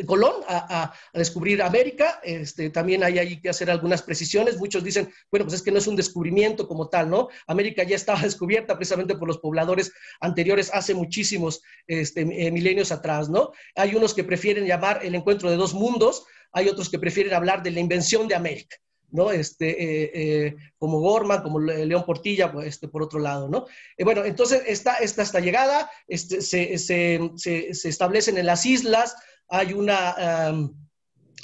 Colón 0.05 0.35
a, 0.47 0.93
descubrir 1.13 1.61
América, 1.61 2.21
este, 2.23 2.69
también 2.69 3.03
hay, 3.03 3.19
hay 3.19 3.41
que 3.41 3.49
hacer 3.49 3.69
algunas 3.69 4.01
precisiones, 4.01 4.57
muchos 4.57 4.83
dicen, 4.83 5.11
bueno, 5.29 5.45
pues 5.45 5.55
es 5.55 5.61
que 5.61 5.71
no 5.71 5.79
es 5.79 5.87
un 5.87 5.97
descubrimiento 5.97 6.67
como 6.67 6.87
tal, 6.87 7.09
¿no? 7.09 7.27
América 7.45 7.83
ya 7.83 7.95
estaba 7.95 8.19
descubierta 8.21 8.75
precisamente 8.75 9.15
por 9.15 9.27
los 9.27 9.39
pobladores 9.39 9.91
anteriores 10.19 10.71
hace 10.73 10.93
muchísimos 10.93 11.61
este, 11.87 12.25
milenios 12.25 12.91
atrás, 12.91 13.29
¿no? 13.29 13.51
Hay 13.75 13.93
unos 13.93 14.13
que 14.13 14.23
prefieren 14.23 14.65
llamar 14.65 15.01
el 15.03 15.13
encuentro 15.13 15.49
de 15.49 15.57
dos 15.57 15.73
mundos, 15.73 16.25
hay 16.51 16.67
otros 16.69 16.89
que 16.89 16.99
prefieren 16.99 17.33
hablar 17.33 17.63
de 17.63 17.71
la 17.71 17.79
invención 17.79 18.27
de 18.27 18.35
América. 18.35 18.77
¿no? 19.11 19.29
Este, 19.31 19.69
eh, 19.69 20.11
eh, 20.13 20.55
como 20.77 20.99
Gorman, 20.99 21.43
como 21.43 21.59
León 21.59 22.05
Portilla, 22.05 22.51
pues, 22.51 22.67
este, 22.67 22.87
por 22.87 23.03
otro 23.03 23.19
lado, 23.19 23.49
¿no? 23.49 23.65
Eh, 23.97 24.05
bueno, 24.05 24.23
entonces 24.23 24.63
esta, 24.65 24.95
esta, 24.95 25.21
esta 25.21 25.39
llegada 25.39 25.91
este, 26.07 26.41
se, 26.41 26.77
se, 26.77 27.19
se, 27.35 27.89
establecen 27.89 28.37
en 28.37 28.45
las 28.45 28.65
islas, 28.65 29.15
hay 29.49 29.73
una... 29.73 30.63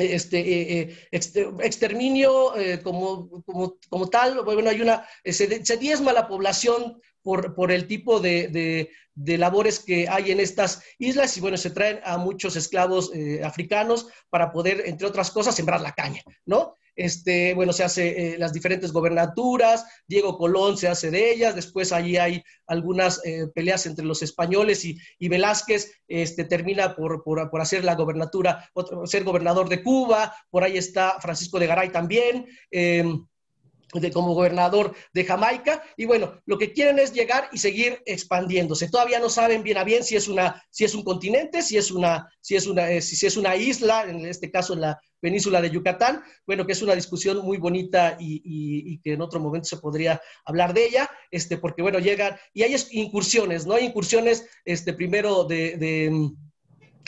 este, 0.06 0.96
exterminio 1.12 2.54
como, 2.84 3.44
como, 3.46 3.78
como, 3.90 4.10
tal, 4.10 4.42
bueno, 4.44 4.70
hay 4.70 4.82
una, 4.82 5.08
se, 5.24 5.66
se 5.66 5.78
diezma 5.78 6.14
la 6.14 6.28
población 6.28 7.00
por, 7.56 7.72
el 7.72 7.88
tipo 7.88 8.22
de, 8.22 8.90
labores 9.16 9.80
que 9.80 10.08
hay 10.08 10.32
en 10.32 10.40
estas 10.40 10.82
islas 10.98 11.36
y 11.36 11.42
bueno, 11.42 11.58
se 11.58 11.72
traen 11.72 12.00
a 12.06 12.18
muchos 12.18 12.56
esclavos 12.56 13.12
eh, 13.14 13.42
africanos 13.44 14.08
para 14.30 14.52
poder, 14.52 14.84
entre 14.86 15.08
otras 15.08 15.30
cosas, 15.32 15.56
sembrar 15.56 15.82
la 15.82 15.92
caña, 15.92 16.22
¿no? 16.46 16.77
Este, 16.98 17.54
bueno, 17.54 17.74
se 17.74 17.84
hace 17.84 18.34
eh, 18.34 18.38
las 18.40 18.54
diferentes 18.54 18.92
gobernaturas, 18.92 19.86
Diego 20.08 20.36
Colón 20.36 20.78
se 20.78 20.88
hace 20.88 21.12
de 21.12 21.32
ellas, 21.32 21.54
después 21.54 21.92
allí 21.92 22.18
hay 22.18 22.44
algunas 22.66 23.24
eh, 23.24 23.46
peleas 23.54 23.86
entre 23.86 24.04
los 24.04 24.24
españoles 24.24 24.84
y, 24.84 24.98
Velázquez 25.30 25.92
este, 26.08 26.44
termina 26.44 26.96
por, 26.96 27.22
hacer 27.62 27.86
la 27.86 27.94
gobernatura, 27.94 28.68
ser 29.06 29.24
gobernador 29.24 29.70
de 29.70 29.84
Cuba, 29.84 30.34
por 30.50 30.64
ahí 30.64 30.78
está 30.78 31.20
Francisco 31.22 31.60
de 31.60 31.68
Garay 31.68 31.92
también. 31.92 32.48
Em, 32.72 33.28
de, 33.94 34.12
como 34.12 34.34
gobernador 34.34 34.94
de 35.14 35.24
Jamaica. 35.24 35.82
Y 35.96 36.06
bueno, 36.06 36.42
lo 36.46 36.58
que 36.58 36.74
quieren 36.74 37.00
es 37.00 37.14
llegar 37.14 37.50
y 37.52 37.58
seguir 37.58 38.02
expandiéndose. 38.06 38.90
Todavía 38.90 39.20
no 39.20 39.30
saben 39.30 39.64
bien 39.64 39.78
a 39.78 39.84
bien 39.84 40.04
si 40.04 40.16
es, 40.16 40.28
una, 40.28 40.62
si 40.70 40.84
es 40.84 40.94
un 40.94 41.04
continente, 41.04 41.62
si 41.62 41.78
es 41.78 41.92
una, 41.92 42.30
si 42.42 42.56
es 42.56 42.68
una, 42.68 42.92
eh, 42.92 43.02
si 43.02 43.26
es 43.26 43.38
una 43.38 43.56
isla, 43.56 44.04
en 44.04 44.26
este 44.26 44.52
caso 44.52 44.76
la 44.76 45.00
península 45.20 45.62
de 45.62 45.70
Yucatán. 45.70 46.24
Bueno, 46.46 46.66
que 46.66 46.74
es 46.74 46.82
una 46.82 46.96
discusión 46.96 47.40
muy 47.46 47.58
bonita 47.58 48.18
y, 48.20 49.00
que 49.00 49.14
en 49.14 49.22
otro 49.22 49.40
momento 49.40 49.68
se 49.68 49.78
podría 49.78 50.22
hablar 50.46 50.74
de 50.74 50.86
ella, 50.86 51.10
este, 51.32 51.58
porque 51.58 51.82
bueno, 51.82 52.00
llegan 52.00 52.36
y 52.54 52.64
hay 52.64 52.76
incursiones, 52.92 53.66
¿no? 53.66 53.76
Hay 53.76 53.86
incursiones, 53.86 54.48
este, 54.66 54.94
primero 54.94 55.44
de, 55.44 55.78
de, 55.78 56.32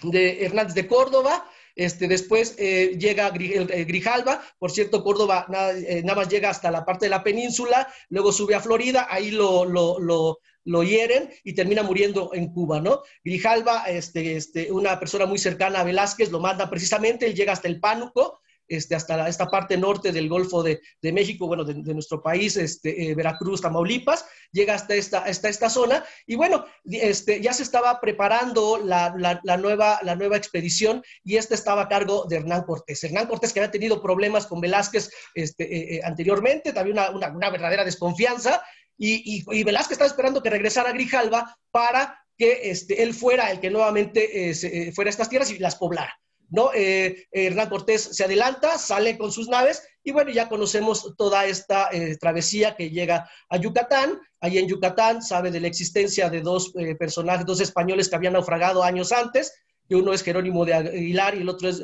de 0.03 0.45
Hernández 0.45 0.75
de 0.75 0.87
Córdoba, 0.87 1.45
este, 1.79 2.09
después 2.09 2.55
eh, 2.57 2.97
llega 2.99 3.29
Grijalva, 3.29 4.41
por 4.59 4.69
cierto, 4.69 5.01
Córdoba 5.01 5.45
eh, 5.77 6.01
nada, 6.03 6.19
más 6.19 6.27
llega 6.27 6.49
hasta 6.49 6.71
la 6.71 6.83
parte 6.83 7.05
de 7.05 7.09
la 7.09 7.23
península, 7.23 7.87
luego 8.09 8.33
sube 8.33 8.53
a 8.53 8.59
Florida, 8.59 9.07
ahí 9.09 9.31
lo, 9.31 10.39
lo, 10.69 10.83
hieren 10.83 11.29
y 11.43 11.53
termina 11.53 11.83
muriendo 11.83 12.31
en 12.33 12.53
Cuba, 12.53 12.79
¿no? 12.79 13.01
Grijalva, 13.23 13.85
este, 13.85 14.35
este, 14.35 14.71
una 14.71 14.99
persona 14.99 15.25
muy 15.25 15.37
cercana 15.37 15.81
a 15.81 15.83
Velázquez, 15.83 16.31
lo 16.31 16.39
manda 16.39 16.69
precisamente, 16.69 17.25
él 17.25 17.35
llega 17.35 17.53
hasta 17.53 17.67
el 17.67 17.79
Pánuco, 17.79 18.41
este, 18.69 18.95
hasta 18.95 19.27
esta 19.27 19.47
parte 19.47 19.77
norte 19.77 20.11
del 20.11 20.29
Golfo 20.29 20.61
de, 20.61 20.79
México, 21.01 21.47
bueno, 21.47 21.63
de, 21.65 21.73
nuestro 21.93 22.21
país, 22.21 22.55
este, 22.55 23.09
eh, 23.09 23.15
Veracruz, 23.15 23.61
Tamaulipas, 23.61 24.25
llega 24.51 24.75
hasta 24.75 24.93
esta, 24.93 25.25
esta 25.27 25.69
zona 25.69 26.05
y 26.27 26.35
bueno, 26.35 26.65
este, 26.85 27.41
ya 27.41 27.51
se 27.51 27.63
estaba 27.63 27.99
preparando 27.99 28.77
la, 28.77 29.09
nueva, 29.57 29.99
la 30.03 30.15
nueva 30.15 30.37
expedición 30.37 31.03
y 31.23 31.37
esta 31.37 31.55
estaba 31.55 31.83
a 31.83 31.87
cargo 31.87 32.25
de 32.29 32.37
Hernán 32.37 32.63
Cortés. 32.63 33.03
Hernán 33.03 33.25
Cortés 33.25 33.53
que 33.53 33.59
había 33.59 33.71
tenido 33.71 34.03
problemas 34.03 34.45
con 34.45 34.61
Velázquez 34.61 35.09
este, 35.33 35.63
eh, 35.63 35.95
eh, 35.95 36.01
anteriormente, 36.03 36.71
también 36.71 36.97
una, 37.13 37.49
verdadera 37.49 37.83
desconfianza 37.83 38.61
y, 38.99 39.63
Velázquez 39.63 39.93
estaba 39.93 40.09
esperando 40.09 40.43
que 40.43 40.49
regresara 40.49 40.91
Grijalva 40.91 41.57
para 41.71 42.19
que 42.37 42.69
este, 42.69 43.01
él 43.01 43.13
fuera 43.13 43.49
el 43.49 43.59
que 43.59 43.69
nuevamente 43.69 44.53
fuera 44.93 45.09
a 45.09 45.11
estas 45.11 45.29
tierras 45.29 45.51
y 45.51 45.57
las 45.57 45.75
poblara. 45.75 46.13
¿no? 46.49 46.71
Eh, 46.73 47.27
Hernán 47.31 47.69
Cortés 47.69 48.01
se 48.01 48.23
adelanta, 48.23 48.77
sale 48.77 49.17
con 49.17 49.31
sus 49.31 49.49
naves 49.49 49.83
y 50.03 50.11
bueno, 50.11 50.31
ya 50.31 50.49
conocemos 50.49 51.13
toda 51.17 51.45
esta 51.45 51.89
eh, 51.91 52.17
travesía 52.17 52.75
que 52.75 52.89
llega 52.89 53.29
a 53.49 53.57
Yucatán. 53.57 54.19
Allí 54.39 54.57
en 54.57 54.67
Yucatán 54.67 55.21
sabe 55.21 55.51
de 55.51 55.59
la 55.59 55.67
existencia 55.67 56.29
de 56.29 56.41
dos 56.41 56.73
eh, 56.77 56.95
personajes, 56.95 57.45
dos 57.45 57.61
españoles 57.61 58.09
que 58.09 58.15
habían 58.15 58.33
naufragado 58.33 58.83
años 58.83 59.11
antes, 59.11 59.53
que 59.89 59.95
uno 59.95 60.13
es 60.13 60.21
Jerónimo 60.23 60.63
de 60.63 60.75
Aguilar 60.75 61.35
y 61.35 61.41
el 61.41 61.49
otro 61.49 61.67
es 61.67 61.83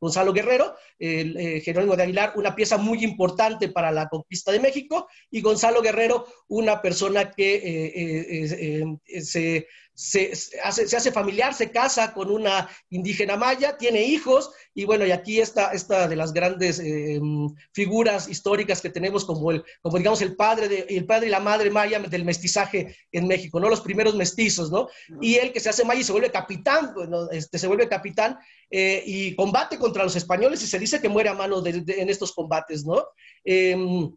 Gonzalo 0.00 0.32
Guerrero. 0.32 0.74
Jerónimo 0.98 1.96
de 1.96 2.02
Aguilar, 2.02 2.32
una 2.34 2.54
pieza 2.54 2.76
muy 2.76 3.04
importante 3.04 3.68
para 3.68 3.92
la 3.92 4.08
conquista 4.08 4.50
de 4.50 4.60
México, 4.60 5.06
y 5.30 5.40
Gonzalo 5.40 5.80
Guerrero, 5.80 6.26
una 6.48 6.82
persona 6.82 7.30
que 7.30 8.98
se 9.20 9.68
se, 9.94 10.32
hace, 10.62 10.88
se, 10.88 10.96
hace, 10.96 11.12
familiar, 11.12 11.54
se 11.54 11.70
casa 11.70 12.12
con 12.12 12.30
una 12.30 12.68
indígena 12.90 13.36
maya, 13.36 13.76
tiene 13.76 14.02
hijos, 14.02 14.50
y 14.74 14.84
bueno, 14.84 15.06
y 15.06 15.12
aquí 15.12 15.40
está 15.40 15.72
esta 15.72 16.08
de 16.08 16.16
las 16.16 16.32
grandes 16.32 16.80
eh, 16.80 17.20
figuras 17.72 18.28
históricas 18.28 18.80
que 18.80 18.90
tenemos 18.90 19.24
como, 19.24 19.52
el, 19.52 19.64
como 19.80 19.96
digamos, 19.98 20.20
el 20.20 20.34
padre, 20.34 20.68
de, 20.68 20.86
el 20.88 21.06
padre 21.06 21.28
y 21.28 21.30
la 21.30 21.40
madre 21.40 21.70
maya 21.70 22.00
del 22.00 22.24
mestizaje 22.24 22.96
en 23.12 23.28
México, 23.28 23.60
¿no? 23.60 23.68
Los 23.68 23.80
primeros 23.80 24.16
mestizos, 24.16 24.70
¿no? 24.70 24.88
Y 25.20 25.36
él 25.36 25.52
que 25.52 25.60
se 25.60 25.68
hace 25.68 25.84
maya 25.84 26.00
y 26.00 26.04
se 26.04 26.12
vuelve 26.12 26.32
capitán, 26.32 26.92
bueno, 26.94 27.30
este, 27.30 27.58
se 27.58 27.68
vuelve 27.68 27.88
capitán 27.88 28.36
eh, 28.70 29.02
y 29.06 29.36
combate 29.36 29.78
contra 29.78 30.02
los 30.02 30.16
españoles 30.16 30.62
y 30.62 30.66
se 30.66 30.78
dice 30.78 31.00
que 31.00 31.08
muere 31.08 31.28
a 31.28 31.34
mano 31.34 31.64
en 31.64 32.08
estos 32.08 32.32
combates, 32.32 32.84
¿no? 32.84 33.06
Em, 33.44 34.10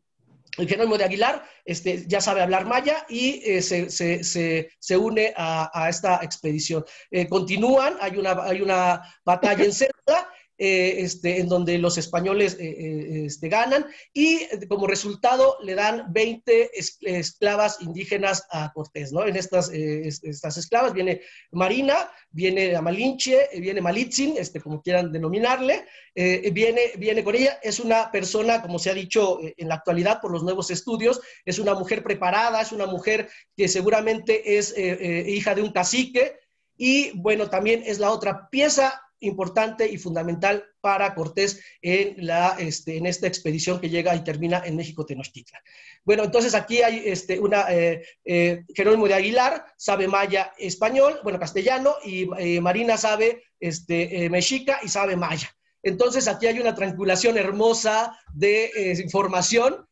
Jerónimo 0.66 0.98
de 0.98 1.04
Aguilar 1.04 1.44
este, 1.66 2.06
ya 2.08 2.22
sabe 2.22 2.42
hablar 2.42 2.66
maya 2.66 3.06
y 3.10 3.42
eh, 3.46 3.62
se, 3.62 4.98
une 4.98 5.34
a, 5.36 5.88
esta 5.90 6.20
expedición. 6.24 6.86
Eh, 7.12 7.28
continúan, 7.28 7.98
hay 8.02 8.18
una, 8.18 8.32
hay 8.44 8.62
una 8.62 9.02
batalla 9.24 9.64
en 9.64 9.74
Cerda 9.74 10.30
eh, 10.60 11.04
este, 11.04 11.40
en 11.40 11.50
donde 11.50 11.78
los 11.78 12.00
españoles 12.00 12.58
eh, 12.60 12.66
eh, 12.68 13.26
este, 13.28 13.48
ganan 13.48 13.86
y 14.12 14.40
como 14.68 14.88
resultado 14.88 15.56
le 15.62 15.76
dan 15.76 16.12
20 16.12 16.72
esclavas 17.02 17.78
indígenas 17.82 18.44
a 18.50 18.74
Cortés, 18.74 19.12
¿no? 19.12 19.24
En 19.28 19.36
estas, 19.36 19.70
estas 19.70 20.58
esclavas 20.58 20.94
viene 20.94 21.22
Marina, 21.52 22.10
viene 22.32 22.76
Amalinche, 22.76 23.50
viene 23.60 23.82
Malitzin, 23.82 24.36
este, 24.36 24.60
como 24.60 24.82
quieran 24.82 25.12
denominarle, 25.12 25.86
viene, 26.16 26.94
viene 26.98 27.24
con 27.24 27.36
ella, 27.36 27.60
es 27.62 27.80
una 27.80 28.12
persona, 28.12 28.64
como 28.64 28.80
se 28.80 28.90
ha 28.90 28.96
dicho 28.96 29.38
en 29.42 29.68
la 29.68 29.76
actualidad 29.76 30.20
por 30.22 30.32
los 30.32 30.42
nuevos 30.42 30.72
estudios, 30.72 31.22
es 31.46 31.60
una 31.60 31.76
mujer 31.76 32.02
preparada, 32.02 32.62
es 32.62 32.72
una 32.72 32.88
mujer 32.88 33.30
que 33.56 33.68
seguramente 33.68 34.58
es 34.58 34.76
hija 34.76 35.54
de 35.54 35.62
un 35.62 35.72
cacique, 35.72 36.40
y 36.76 37.12
bueno, 37.20 37.48
también 37.48 37.84
es 37.86 38.00
la 38.00 38.12
otra 38.12 38.50
pieza 38.50 39.04
importante 39.20 39.88
y 39.90 39.98
fundamental 39.98 40.66
para 40.82 41.14
Cortés 41.16 41.62
en, 41.82 42.26
la, 42.26 42.56
este, 42.60 42.98
en 42.98 43.06
esta 43.06 43.28
expedición 43.28 43.80
que 43.80 43.90
llega 43.90 44.16
y 44.16 44.24
termina 44.24 44.62
en 44.66 44.76
México 44.76 45.06
Tenochtitlan. 45.06 45.62
Bueno, 46.04 46.24
entonces 46.24 46.54
aquí 46.56 46.82
hay 46.82 47.04
este, 47.06 47.40
una, 47.40 47.66
eh, 47.70 48.04
eh, 48.24 48.64
Jerónimo 48.74 49.08
de 49.08 49.16
Aguilar 49.16 49.66
sabe 49.78 50.08
maya 50.08 50.54
español, 50.58 51.20
bueno, 51.24 51.40
castellano, 51.40 51.96
y 52.04 52.30
eh, 52.38 52.62
Marina 52.62 52.98
sabe 52.98 53.44
este, 53.60 54.30
mexica 54.30 54.80
y 54.84 54.88
sabe 54.88 55.16
maya. 55.16 55.54
Entonces 55.84 56.28
aquí 56.28 56.48
hay 56.48 56.60
una 56.60 56.76
tranquilación 56.76 57.38
hermosa 57.38 58.18
de 58.34 58.72
información 59.04 59.86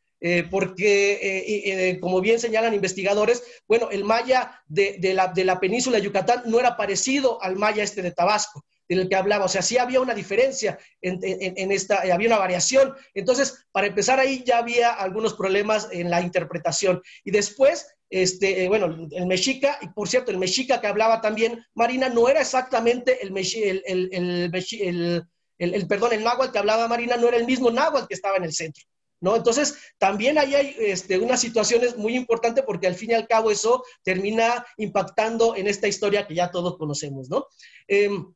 porque, 0.50 2.00
como 2.02 2.20
bien 2.20 2.40
señalan 2.40 2.74
investigadores, 2.74 3.44
bueno, 3.68 3.90
el 3.92 4.04
maya 4.04 4.60
de, 4.66 4.98
la, 5.14 5.28
de, 5.28 5.46
la, 5.46 5.60
península 5.60 5.98
de 5.98 6.04
Yucatán 6.04 6.44
no 6.48 6.60
era 6.60 6.76
parecido 6.76 7.42
al 7.44 7.56
maya 7.58 7.84
este 7.84 8.02
de 8.02 8.12
Tabasco 8.12 8.66
del 8.88 9.10
que 9.10 9.16
hablaba. 9.16 9.46
O 9.46 9.50
sea, 9.50 9.62
sí 9.62 9.78
había 9.78 10.02
una 10.02 10.14
diferencia 10.14 10.78
en, 11.02 11.72
esta, 11.72 12.02
había 12.02 12.28
una 12.28 12.38
variación. 12.38 12.94
Entonces, 13.14 13.66
para 13.72 13.88
empezar 13.88 14.20
ahí 14.20 14.44
ya 14.46 14.60
había 14.60 14.92
algunos 14.92 15.34
problemas 15.34 15.90
en 15.92 16.10
la 16.10 16.22
interpretación. 16.22 17.02
Y 17.24 17.32
después, 17.32 17.88
este, 18.10 18.64
eh, 18.64 18.68
bueno, 18.68 19.08
el 19.12 19.26
mexica, 19.28 19.78
y 19.82 19.88
por 19.90 20.08
cierto, 20.08 20.32
el 20.32 20.38
mexica 20.38 20.80
que 20.80 20.88
hablaba 20.88 21.22
también 21.22 21.66
Marina 21.74 22.10
no 22.10 22.30
era 22.30 22.42
exactamente 22.42 23.20
el, 23.22 23.36
el, 23.38 24.10
el, 24.14 25.24
el, 25.58 25.88
perdón, 25.88 26.14
el 26.14 26.24
náhuatl 26.24 26.52
que 26.52 26.60
hablaba 26.60 26.88
Marina 26.88 27.18
no 27.18 27.28
era 27.28 27.38
el 27.38 27.46
mismo 27.46 27.72
náhuatl 27.72 28.08
que 28.08 28.14
estaba 28.14 28.38
en 28.38 28.44
el 28.44 28.54
centro. 28.54 28.84
¿No? 29.22 29.36
Entonces, 29.36 29.78
también 29.98 30.38
ahí 30.38 30.54
hay 30.54 30.76
este, 30.78 31.18
unas 31.18 31.40
situaciones 31.40 31.98
muy 31.98 32.16
importantes 32.16 32.64
porque 32.68 32.86
al 32.86 32.96
fin 32.96 33.12
y 33.12 33.14
al 33.14 33.28
cabo 33.28 33.50
eso 33.50 33.84
termina 34.04 34.64
impactando 34.78 35.56
en 35.56 35.68
esta 35.68 35.88
historia 35.88 36.28
que 36.28 36.36
ya 36.36 36.52
todos 36.52 36.78
conocemos, 36.78 37.30
¿no? 37.30 37.48
Em, 37.88 38.34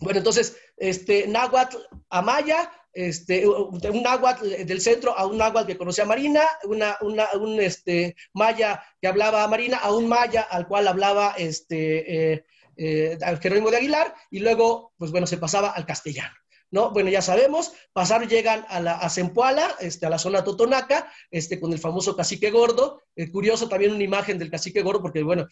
bueno, 0.00 0.18
entonces, 0.18 0.56
este, 0.76 1.26
náhuatl 1.26 1.76
a 2.10 2.22
maya, 2.22 2.70
este, 2.92 3.46
un 3.46 4.02
náhuatl 4.02 4.64
del 4.64 4.80
centro 4.80 5.16
a 5.16 5.26
un 5.26 5.38
náhuatl 5.38 5.66
que 5.66 5.76
conocía 5.76 6.04
a 6.04 6.08
Marina, 6.08 6.42
una, 6.64 6.96
un 7.00 7.60
este, 7.60 8.16
maya 8.32 8.82
que 9.00 9.08
hablaba 9.08 9.42
a 9.42 9.48
Marina, 9.48 9.78
a 9.78 9.92
un 9.92 10.08
maya 10.08 10.42
al 10.42 10.68
cual 10.68 10.86
hablaba 10.88 11.34
este, 11.36 12.32
eh, 12.32 12.44
eh, 12.76 13.18
Jerónimo 13.40 13.70
de 13.70 13.78
Aguilar, 13.78 14.14
y 14.30 14.40
luego, 14.40 14.92
pues 14.96 15.10
bueno, 15.10 15.26
se 15.26 15.38
pasaba 15.38 15.70
al 15.70 15.86
castellano. 15.86 16.34
¿No? 16.74 16.90
Bueno, 16.90 17.08
ya 17.08 17.22
sabemos, 17.22 17.70
pasar 17.92 18.26
llegan 18.26 18.66
a, 18.68 18.80
la, 18.80 18.94
a 18.98 19.08
Zempoala, 19.08 19.76
este, 19.78 20.06
a 20.06 20.10
la 20.10 20.18
zona 20.18 20.42
Totonaca, 20.42 21.08
este, 21.30 21.60
con 21.60 21.72
el 21.72 21.78
famoso 21.78 22.16
cacique 22.16 22.50
gordo. 22.50 23.00
Eh, 23.14 23.30
curioso 23.30 23.68
también 23.68 23.92
una 23.92 24.02
imagen 24.02 24.40
del 24.40 24.50
cacique 24.50 24.82
gordo, 24.82 25.00
porque, 25.00 25.22
bueno, 25.22 25.46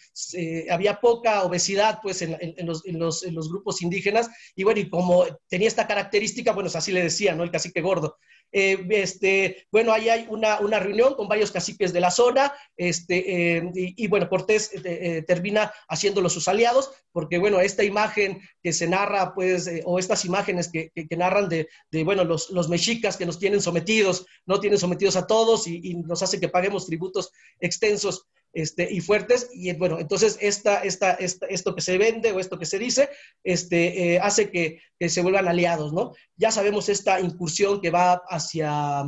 había 0.69 1.01
poca 1.01 1.45
obesidad, 1.45 2.01
pues, 2.03 2.23
en, 2.23 2.37
los, 2.67 2.85
en, 2.85 2.99
los, 2.99 3.49
grupos 3.49 3.83
indígenas, 3.83 4.31
y 4.57 4.65
bueno, 4.65 4.81
y 4.81 4.91
como 4.91 5.25
tenía 5.49 5.69
esta 5.69 5.87
característica, 5.87 6.51
bueno, 6.51 6.69
así 6.75 6.91
le 6.91 7.05
decía, 7.05 7.37
¿no? 7.37 7.45
El 7.45 7.53
cacique 7.53 7.81
gordo. 7.81 8.19
Eh, 8.53 8.87
este, 8.91 9.67
bueno, 9.73 9.93
ahí 9.93 10.11
hay 10.11 10.27
una, 10.29 10.61
una, 10.61 10.79
reunión 10.79 11.15
con 11.15 11.27
varios 11.27 11.51
caciques 11.51 11.93
de 11.93 12.01
la 12.01 12.11
zona, 12.11 12.53
este, 12.77 13.57
eh, 13.57 13.71
y, 13.75 14.07
bueno, 14.09 14.29
Cortés 14.29 14.71
eh, 14.85 15.25
termina 15.27 15.73
haciéndolo 15.89 16.29
sus 16.29 16.49
aliados, 16.49 16.91
porque 17.13 17.39
bueno, 17.39 17.61
esta 17.61 17.83
imagen 17.83 18.43
que 18.63 18.75
se 18.75 18.87
narra, 18.87 19.35
pues, 19.35 19.71
o 19.85 19.99
estas 19.99 20.27
imágenes 20.27 20.69
que, 20.71 20.91
que, 20.91 21.17
narran 21.17 21.49
de, 21.49 21.69
de, 21.91 22.05
bueno, 22.05 22.25
los, 22.25 22.51
los, 22.51 22.69
mexicas 22.69 23.17
que 23.17 23.27
nos 23.27 23.39
tienen 23.39 23.63
sometidos, 23.63 24.27
no 24.45 24.61
tienen 24.61 24.79
sometidos 24.79 25.17
a 25.17 25.27
todos 25.27 25.67
y, 25.67 25.81
y 25.83 25.95
nos 25.95 26.23
hace 26.23 26.39
que 26.39 26.49
paguemos 26.49 26.87
tributos 26.87 27.33
extensos 27.59 28.27
este, 28.53 28.91
y 28.91 29.01
fuertes. 29.01 29.51
Y 29.53 29.73
bueno, 29.75 29.99
entonces 29.99 30.39
esta, 30.41 30.83
esta, 30.83 31.13
esto 31.13 31.75
que 31.75 31.81
se 31.81 31.99
vende 31.99 32.33
o 32.33 32.41
esto 32.41 32.59
que 32.59 32.67
se 32.67 32.79
dice 32.79 33.09
este, 33.43 34.15
eh, 34.15 34.21
hace 34.21 34.51
que, 34.51 34.81
se 35.09 35.23
vuelvan 35.23 35.49
aliados, 35.49 35.93
¿no? 35.93 36.13
Ya 36.37 36.51
sabemos 36.53 36.89
esta 36.89 37.21
incursión 37.21 37.81
que 37.81 37.91
va 37.91 38.23
hacia 38.29 39.05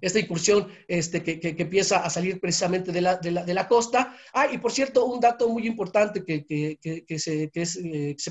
esta 0.00 0.18
incursión 0.18 0.68
este, 0.88 1.22
que, 1.22 1.40
que, 1.40 1.54
empieza 1.58 1.98
a 1.98 2.10
salir 2.10 2.38
precisamente 2.40 2.92
de 2.92 3.00
la, 3.00 3.16
de 3.16 3.30
la, 3.30 3.44
de 3.44 3.54
la, 3.54 3.66
costa. 3.66 4.16
Ah, 4.32 4.46
y 4.52 4.58
por 4.58 4.72
cierto, 4.72 5.06
un 5.06 5.20
dato 5.20 5.48
muy 5.48 5.66
importante 5.66 6.22
que, 6.24 7.18
se, 7.18 7.50
es, 7.52 7.76
eh, 7.76 8.14
se 8.16 8.30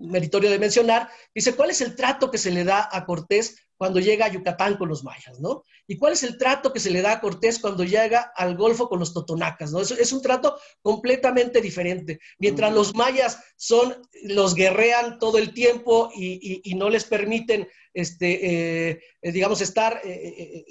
meritorio 0.00 0.50
de 0.50 0.58
mencionar, 0.58 1.08
dice, 1.34 1.54
¿cuál 1.54 1.70
es 1.70 1.80
el 1.80 1.96
trato 1.96 2.30
que 2.30 2.38
se 2.38 2.50
le 2.50 2.64
da 2.64 2.88
a 2.90 3.04
Cortés 3.04 3.56
cuando 3.76 4.00
llega 4.00 4.26
a 4.26 4.32
Yucatán 4.32 4.76
con 4.76 4.88
los 4.88 5.04
mayas, 5.04 5.40
¿no? 5.40 5.64
¿Y 5.86 5.98
cuál 5.98 6.12
es 6.12 6.22
el 6.22 6.38
trato 6.38 6.72
que 6.72 6.80
se 6.80 6.90
le 6.90 7.02
da 7.02 7.12
a 7.12 7.20
Cortés 7.20 7.58
cuando 7.58 7.84
llega 7.84 8.32
al 8.36 8.56
Golfo 8.56 8.88
con 8.88 9.00
los 9.00 9.12
totonacas, 9.12 9.72
¿no? 9.72 9.80
Es, 9.80 9.90
es 9.90 10.12
un 10.12 10.22
trato 10.22 10.58
completamente 10.80 11.60
diferente. 11.60 12.20
Mientras 12.38 12.72
los 12.72 12.94
mayas 12.94 13.38
son, 13.56 13.96
los 14.22 14.54
guerrean 14.54 15.18
todo 15.18 15.38
el 15.38 15.52
tiempo 15.52 16.10
y, 16.14 16.60
y 16.64 16.74
no 16.76 16.88
les 16.88 17.04
permiten 17.04 17.68
este, 17.94 18.90
eh, 18.90 19.00
eh, 19.22 19.32
digamos, 19.32 19.60
estar, 19.60 20.00
eh, 20.04 20.64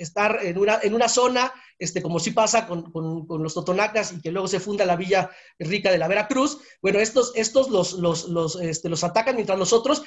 estar 0.00 0.40
en, 0.42 0.58
una, 0.58 0.80
en 0.82 0.92
una 0.92 1.08
zona, 1.08 1.52
este, 1.78 2.02
como 2.02 2.18
sí 2.18 2.32
pasa 2.32 2.66
con, 2.66 2.90
con, 2.90 3.42
los 3.42 3.54
totonacas 3.54 4.12
y 4.12 4.20
que 4.20 4.32
luego 4.32 4.48
se 4.48 4.58
funda 4.58 4.84
la 4.84 4.96
Villa 4.96 5.30
Rica 5.58 5.92
de 5.92 5.98
la 5.98 6.08
Veracruz. 6.08 6.58
Bueno, 6.82 6.98
estos, 6.98 7.32
estos 7.36 7.70
los, 7.70 7.92
los, 7.94 8.28
los, 8.28 8.60
este, 8.60 8.88
los 8.88 9.04
atacan 9.04 9.36
mientras 9.36 9.58
los 9.58 9.72
otros 9.72 10.02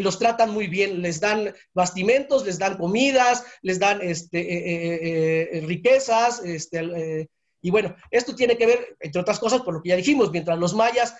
los 0.00 0.18
tratan 0.18 0.50
muy 0.50 0.68
bien, 0.68 1.02
les 1.02 1.18
dan 1.18 1.52
bastimentos, 1.74 2.44
les 2.44 2.58
dan 2.58 2.78
comidas, 2.78 3.44
les 3.62 3.80
dan 3.80 4.00
este, 4.00 5.62
riquezas, 5.66 6.44
este, 6.44 7.28
y 7.60 7.70
bueno, 7.70 7.96
esto 8.10 8.34
tiene 8.34 8.56
que 8.56 8.66
ver, 8.66 8.96
entre 9.00 9.20
otras 9.20 9.40
cosas, 9.40 9.62
por 9.62 9.74
lo 9.74 9.82
que 9.82 9.90
ya 9.90 9.96
dijimos, 9.96 10.30
mientras 10.30 10.58
los 10.58 10.74
mayas, 10.74 11.16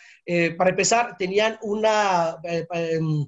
para 0.56 0.70
empezar, 0.70 1.16
tenían 1.16 1.58
una 1.62 2.36
em, 2.72 3.26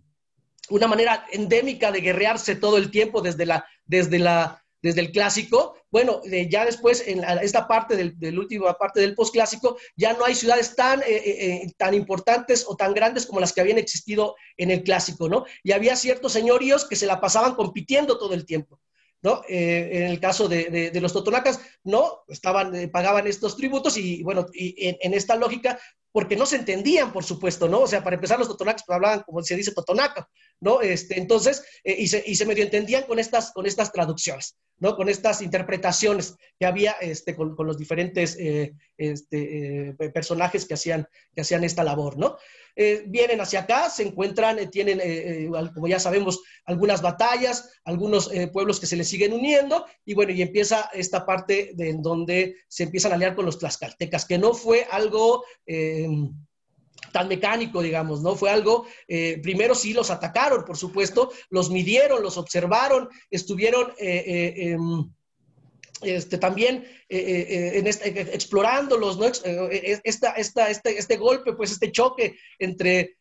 una 0.71 0.87
manera 0.87 1.27
endémica 1.33 1.93
de 1.93 2.01
guerrearse 2.01 2.57
todo 2.57 2.77
el 2.77 2.91
tiempo 2.91 3.21
desde, 3.21 3.47
la, 3.47 3.67
desde, 3.85 4.19
la, 4.19 4.65
desde 4.85 5.01
el 5.01 5.13
clásico. 5.13 5.77
Bueno, 5.91 6.21
ya 6.25 6.65
después, 6.65 7.03
en 7.07 7.25
esta 7.43 7.67
parte 7.67 7.97
del, 7.97 8.19
del 8.19 8.39
última 8.39 8.75
parte 8.75 9.01
del 9.01 9.15
postclásico, 9.15 9.79
ya 9.97 10.13
no 10.13 10.25
hay 10.25 10.35
ciudades 10.35 10.75
tan, 10.77 11.01
eh, 11.01 11.05
eh, 11.09 11.63
eh, 11.65 11.73
tan 11.77 11.95
importantes 11.95 12.65
o 12.69 12.77
tan 12.77 12.93
grandes 12.93 13.27
como 13.27 13.41
las 13.41 13.53
que 13.53 13.61
habían 13.61 13.79
existido 13.79 14.37
en 14.57 14.71
el 14.71 14.83
clásico, 14.83 15.29
¿no? 15.29 15.47
Y 15.63 15.73
había 15.73 15.97
ciertos 15.97 16.33
señoríos 16.33 16.85
que 16.85 16.97
se 16.97 17.07
la 17.07 17.21
pasaban 17.21 17.55
compitiendo 17.55 18.19
todo 18.19 18.35
el 18.35 18.45
tiempo. 18.45 18.81
¿no? 19.23 19.41
en 19.49 20.03
el 20.03 20.21
caso 20.21 20.49
de, 20.49 20.91
de, 20.93 21.01
los 21.01 21.15
totonacas, 21.15 21.59
no, 21.83 22.25
estaban, 22.29 22.91
pagaban 22.91 23.27
estos 23.27 23.57
tributos 23.57 23.97
y 23.97 24.23
bueno, 24.23 24.45
y 24.53 24.75
en, 25.01 25.15
esta 25.15 25.35
lógica, 25.35 25.81
porque 26.15 26.37
no 26.37 26.47
se 26.47 26.55
entendían, 26.55 27.13
por 27.13 27.25
supuesto, 27.25 27.69
¿no? 27.69 27.81
O 27.81 27.87
sea, 27.89 28.05
para 28.05 28.15
empezar, 28.15 28.39
los 28.39 28.47
totonacas 28.47 28.85
pues, 28.87 28.95
hablaban 28.95 29.25
como 29.25 29.43
se 29.43 29.57
dice 29.57 29.73
totonaca, 29.73 30.29
¿no? 30.61 30.81
Este, 30.81 31.19
entonces, 31.19 31.65
eh, 31.83 31.97
y, 31.99 32.07
se, 32.07 32.23
y, 32.25 32.37
se, 32.37 32.47
medio 32.47 32.63
entendían 32.63 33.03
con 33.03 33.19
estas, 33.19 33.51
con 33.51 33.67
estas 33.67 33.91
traducciones, 33.91 34.57
¿no? 34.79 34.95
Con 34.95 35.09
estas 35.09 35.43
interpretaciones 35.43 36.37
que 36.57 36.67
había 36.67 36.93
este, 37.01 37.35
con, 37.35 37.57
con 37.57 37.67
los 37.67 37.79
diferentes 37.79 38.37
eh, 38.39 38.75
este, 38.97 39.89
eh, 39.89 39.95
personajes 40.15 40.67
que 40.67 40.75
hacían, 40.75 41.09
que 41.35 41.41
hacían 41.41 41.65
esta 41.65 41.83
labor, 41.83 42.17
¿no? 42.17 42.37
Vienen 43.07 43.41
hacia 43.41 43.61
acá, 43.61 43.89
se 43.89 44.03
encuentran, 44.03 44.71
tienen, 44.71 45.01
como 45.75 45.87
ya 45.87 46.01
sabemos, 46.01 46.41
algunas 46.65 47.03
batallas, 47.03 47.71
algunos 47.85 48.31
pueblos 48.53 48.81
que 48.81 48.87
se 48.87 48.97
les 48.97 49.09
siguen 49.09 49.33
uniendo, 49.33 49.87
y 50.05 50.15
bueno, 50.15 50.33
y 50.33 50.43
empieza 50.43 50.91
esta 50.93 51.25
parte 51.25 51.73
de 51.75 51.91
en 51.91 52.03
donde 52.03 52.57
se 52.69 52.85
empiezan 52.85 53.13
a 53.13 53.15
aliar 53.15 53.35
con 53.35 53.45
los 53.45 53.59
tlaxcaltecas, 53.59 54.25
que 54.25 54.39
no 54.39 54.55
fue 54.55 54.87
algo 54.91 55.45
tan 57.15 57.29
mecánico, 57.29 57.81
digamos, 57.81 58.23
¿no? 58.23 58.35
Fue 58.35 58.51
algo, 58.51 58.87
eh, 59.07 59.39
primero 59.41 59.77
sí 59.77 59.93
los 59.93 60.11
atacaron, 60.11 60.65
por 60.65 60.77
supuesto, 60.77 61.31
los 61.49 61.71
midieron, 61.71 62.23
los 62.23 62.37
observaron, 62.37 63.09
estuvieron 63.31 63.93
eh, 63.99 64.25
eh, 64.27 64.73
em, 64.73 65.13
este, 66.03 66.39
también 66.39 66.87
en 67.09 67.87
este, 67.87 68.09
explorándolos, 68.35 69.19
¿no? 69.19 69.27
Esta, 69.27 70.31
esta, 70.33 70.69
este, 70.69 70.99
este 70.99 71.17
golpe, 71.17 71.53
pues 71.53 71.71
este 71.71 71.93
choque 71.93 72.37
entre, 72.59 73.17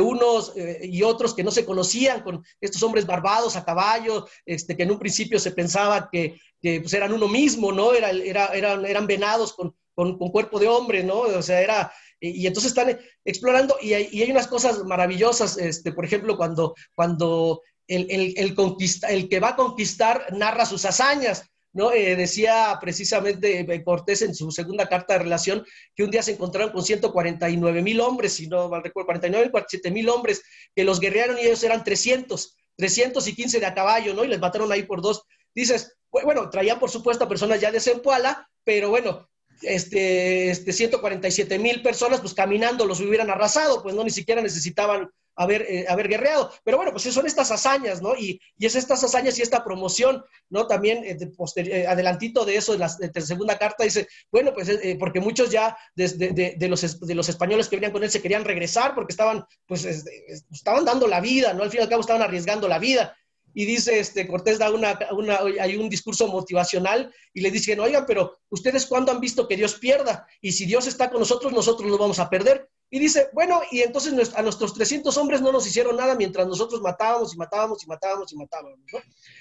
unos 0.00 0.54
y 0.82 1.02
otros 1.02 1.34
que 1.34 1.44
no 1.44 1.50
se 1.50 1.64
conocían, 1.64 2.22
con 2.22 2.42
estos 2.60 2.82
hombres 2.82 3.06
barbados 3.06 3.56
a 3.56 3.64
caballo, 3.64 4.26
este, 4.46 4.76
que 4.76 4.84
en 4.84 4.90
un 4.90 4.98
principio 4.98 5.38
se 5.38 5.52
pensaba 5.52 6.08
que, 6.10 6.38
pues, 6.60 6.92
eran 6.94 7.12
uno 7.12 7.28
mismo, 7.28 7.72
eran, 7.92 9.06
venados 9.06 9.52
con, 9.52 9.74
con, 9.94 10.16
cuerpo 10.16 10.58
de 10.58 10.68
hombre, 10.68 11.04
¿no? 11.04 11.20
O 11.20 11.42
sea, 11.42 11.60
era, 11.60 11.92
y, 12.20 12.46
entonces 12.46 12.70
están 12.70 12.98
explorando 13.24 13.76
y 13.80 13.94
hay, 13.94 14.30
unas 14.30 14.46
cosas 14.46 14.84
maravillosas, 14.84 15.58
este, 15.58 15.92
por 15.92 16.04
ejemplo, 16.04 16.36
cuando, 16.36 17.62
el 17.88 19.28
que 19.28 19.40
va 19.40 19.50
a 19.50 19.56
conquistar 19.56 20.32
narra 20.32 20.64
sus 20.64 20.84
hazañas. 20.84 21.51
¿No? 21.72 21.92
Eh, 21.92 22.16
decía 22.16 22.78
precisamente 22.80 23.60
eh, 23.60 23.84
Cortés 23.84 24.22
en 24.22 24.34
su 24.34 24.50
segunda 24.50 24.88
carta 24.88 25.14
de 25.14 25.20
relación 25.20 25.64
que 25.94 26.04
un 26.04 26.10
día 26.10 26.22
se 26.22 26.32
encontraron 26.32 26.72
con 26.72 26.84
149 26.84 27.82
mil 27.82 28.00
hombres, 28.00 28.34
si 28.34 28.46
no 28.46 28.68
mal 28.68 28.82
recuerdo, 28.82 29.06
49 29.06 29.50
47 29.50 29.90
mil 29.90 30.08
hombres, 30.08 30.42
que 30.74 30.84
los 30.84 31.00
guerrearon 31.00 31.38
y 31.38 31.42
ellos 31.42 31.62
eran 31.64 31.84
300, 31.84 32.56
315 32.76 33.60
de 33.60 33.66
a 33.66 33.74
caballo, 33.74 34.14
¿no? 34.14 34.24
Y 34.24 34.28
les 34.28 34.40
mataron 34.40 34.70
ahí 34.70 34.82
por 34.82 35.00
dos. 35.00 35.22
Dices, 35.54 35.96
bueno, 36.10 36.50
traían 36.50 36.78
por 36.78 36.90
supuesto 36.90 37.24
a 37.24 37.28
personas 37.28 37.60
ya 37.60 37.70
de 37.70 37.80
Zempoala, 37.80 38.48
pero 38.64 38.90
bueno, 38.90 39.28
este, 39.62 40.50
este 40.50 40.72
147 40.72 41.58
mil 41.58 41.82
personas, 41.82 42.20
pues 42.20 42.34
caminando 42.34 42.86
los 42.86 43.00
hubieran 43.00 43.30
arrasado, 43.30 43.82
pues 43.82 43.94
no, 43.94 44.04
ni 44.04 44.10
siquiera 44.10 44.42
necesitaban 44.42 45.10
haber, 45.36 45.62
eh, 45.62 45.86
haber 45.88 46.08
guerreado. 46.08 46.52
Pero 46.64 46.76
bueno, 46.76 46.92
pues 46.92 47.04
son 47.04 47.26
estas 47.26 47.50
hazañas, 47.50 48.02
¿no? 48.02 48.14
Y, 48.16 48.40
es 48.58 48.76
estas 48.76 49.02
hazañas 49.02 49.38
y 49.38 49.42
esta 49.42 49.64
promoción, 49.64 50.24
¿no? 50.48 50.66
También 50.66 51.04
eh, 51.04 51.18
eh, 51.56 51.86
adelantito 51.86 52.44
de 52.44 52.56
eso, 52.56 52.74
en 52.74 52.80
la, 52.80 52.88
segunda 52.88 53.58
carta 53.58 53.84
dice, 53.84 54.08
bueno, 54.30 54.52
pues 54.54 54.70
porque 54.98 55.20
muchos 55.20 55.50
ya 55.50 55.76
de, 55.94 56.08
de, 56.56 56.68
los, 56.68 57.00
de 57.00 57.20
españoles 57.20 57.68
que 57.68 57.76
venían 57.76 57.92
con 57.92 58.04
él 58.04 58.10
se 58.10 58.22
querían 58.22 58.44
regresar 58.44 58.94
porque 58.94 59.12
estaban, 59.12 59.44
pues, 59.66 59.84
estaban 59.84 60.84
dando 60.84 61.06
la 61.06 61.20
vida, 61.20 61.52
¿no? 61.52 61.62
Al 61.62 61.70
fin 61.70 61.80
y 61.80 61.82
al 61.82 61.88
cabo 61.88 62.00
estaban 62.00 62.22
arriesgando 62.22 62.68
la 62.68 62.78
vida 62.78 63.16
y 63.54 63.64
dice, 63.64 63.98
este, 63.98 64.26
Cortés 64.26 64.58
da 64.58 64.70
una, 64.70 64.98
una, 65.12 65.40
hay 65.60 65.76
un 65.76 65.88
discurso 65.88 66.26
motivacional 66.28 67.12
y 67.34 67.40
le 67.40 67.50
dicen, 67.50 67.80
oigan, 67.80 68.06
pero 68.06 68.38
ustedes 68.48 68.86
cuándo 68.86 69.12
han 69.12 69.20
visto 69.20 69.46
que 69.46 69.56
Dios 69.56 69.74
pierda? 69.74 70.26
Y 70.40 70.52
si 70.52 70.64
Dios 70.64 70.86
está 70.86 71.10
con 71.10 71.20
nosotros, 71.20 71.52
nosotros 71.52 71.90
no 71.90 71.98
vamos 71.98 72.18
a 72.18 72.30
perder. 72.30 72.68
Y 72.94 72.98
dice, 72.98 73.30
bueno, 73.32 73.62
y 73.70 73.80
entonces 73.80 74.34
a 74.36 74.42
nuestros 74.42 74.74
300 74.74 75.16
hombres 75.16 75.40
no 75.40 75.50
nos 75.50 75.66
hicieron 75.66 75.96
nada 75.96 76.14
mientras 76.14 76.46
nosotros 76.46 76.82
matábamos 76.82 77.32
y 77.32 77.38
matábamos 77.38 77.82
y 77.82 77.86
matábamos 77.86 78.30
y 78.30 78.36
matábamos, 78.36 78.78
¿no? 78.92 78.98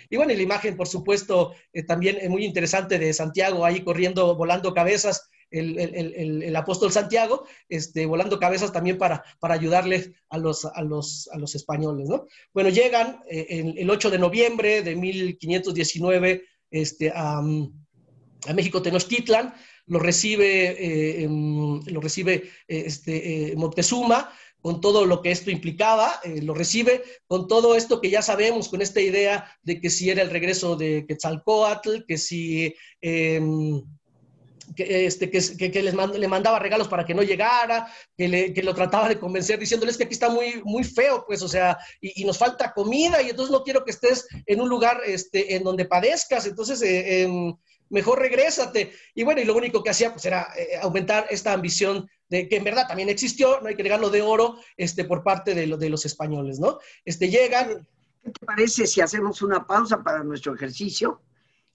Y 0.10 0.16
bueno, 0.16 0.32
y 0.32 0.38
la 0.38 0.44
imagen, 0.44 0.78
por 0.78 0.88
supuesto, 0.88 1.52
eh, 1.74 1.84
también 1.84 2.18
es 2.22 2.30
muy 2.30 2.46
interesante 2.46 2.98
de 2.98 3.12
Santiago 3.12 3.66
ahí 3.66 3.84
corriendo, 3.84 4.38
volando 4.38 4.74
cabezas, 4.74 5.30
el, 5.50 6.56
apóstol 6.56 6.94
Santiago, 6.94 7.46
este, 7.68 8.06
volando 8.06 8.40
cabezas 8.40 8.72
también 8.72 8.98
para, 8.98 9.22
para 9.42 9.56
ayudarle 9.56 10.16
a 10.30 10.38
los, 10.38 10.64
a, 10.64 10.82
los, 10.82 11.28
a 11.34 11.38
los 11.38 11.54
españoles, 11.54 12.08
¿no? 12.08 12.28
Bueno, 12.54 12.70
llegan 12.70 13.20
eh, 13.30 13.74
el 13.76 13.90
8 13.90 14.12
de 14.12 14.18
noviembre 14.18 14.82
de 14.82 14.96
1519 14.96 16.46
este, 16.70 17.12
a, 17.14 17.40
a 17.40 18.54
México 18.54 18.82
Tenochtitlan, 18.82 19.54
lo 19.86 20.00
recibe, 20.00 21.24
eh, 21.24 21.28
lo 21.88 22.02
recibe 22.02 22.50
eh, 22.67 22.84
este, 22.86 23.54
Moctezuma, 23.56 24.32
con 24.62 24.80
todo 24.80 25.06
lo 25.06 25.22
que 25.22 25.32
esto 25.32 25.50
implicaba, 25.50 26.22
lo 26.44 26.54
recibe 26.54 27.02
con 27.26 27.48
todo 27.48 27.76
esto 27.76 28.00
que 28.00 28.12
ya 28.12 28.22
sabemos, 28.22 28.70
con 28.70 28.84
esta 28.84 29.02
idea 29.02 29.58
de 29.63 29.82
que 29.82 29.89
si 29.89 30.12
era 30.12 30.22
el 30.22 30.30
regreso 30.30 30.76
de 30.76 31.04
Quetzalcoatl, 31.08 32.06
que 32.08 32.17
si 32.20 32.76
em, 33.02 33.82
que, 34.76 35.06
este, 35.06 35.30
que, 35.30 35.82
les 35.82 35.94
le 35.94 36.28
mandaba 36.28 36.60
regalos 36.60 36.88
para 36.88 37.06
que 37.06 37.13
no 37.13 37.24
llegara, 37.24 37.91
que, 38.17 38.28
le, 38.28 38.54
lo 38.63 38.74
trataba 38.74 39.10
de 39.10 39.20
convencer 39.20 39.60
diciéndoles 39.60 39.98
que 39.98 40.04
aquí 40.04 40.13
está 40.13 40.30
muy, 40.30 40.62
muy 40.63 40.84
feo, 40.84 41.24
pues, 41.26 41.41
o 41.41 41.48
sea, 41.48 41.78
y, 42.00 42.24
nos 42.26 42.38
falta 42.38 42.74
comida 42.74 43.22
y 43.22 43.30
entonces 43.30 43.52
no 43.52 43.63
quiero 43.63 43.84
que 43.84 43.91
estés 43.91 44.28
en 44.46 44.62
un 44.62 44.70
lugar 44.70 45.02
este, 45.06 45.56
en 45.56 45.63
donde 45.63 45.86
padezcas, 45.86 46.46
entonces 46.46 46.82
eh, 46.82 47.24
em, 47.24 47.56
mejor 47.92 48.20
regrésate. 48.20 48.94
Y 49.14 49.24
bueno, 49.24 49.42
y 49.42 49.46
lo 49.46 49.56
único 49.56 49.84
que 49.84 49.92
hacía 49.92 50.12
pues 50.12 50.26
era 50.26 50.48
eh, 50.58 50.78
aumentar 50.82 51.28
esta 51.30 51.54
ambición 51.54 52.10
de 52.30 52.48
que 52.48 52.58
en 52.58 52.64
verdad 52.64 52.88
también 52.88 53.10
existió, 53.10 53.60
no 53.62 53.68
hay 53.68 53.76
que 53.76 53.84
negarlo 53.84 54.10
de 54.10 54.22
oro, 54.22 54.58
este, 54.78 55.04
por 55.06 55.24
parte 55.24 55.54
de, 55.54 55.68
de 55.68 55.90
los 55.90 56.06
españoles, 56.06 56.60
¿no? 56.60 56.80
Este, 57.06 57.30
llegan... 57.30 57.88
¿Qué 58.24 58.30
te 58.30 58.46
parece 58.46 58.86
si 58.86 59.02
hacemos 59.02 59.42
una 59.42 59.66
pausa 59.66 60.04
para 60.04 60.24
nuestro 60.24 60.54
ejercicio? 60.54 61.24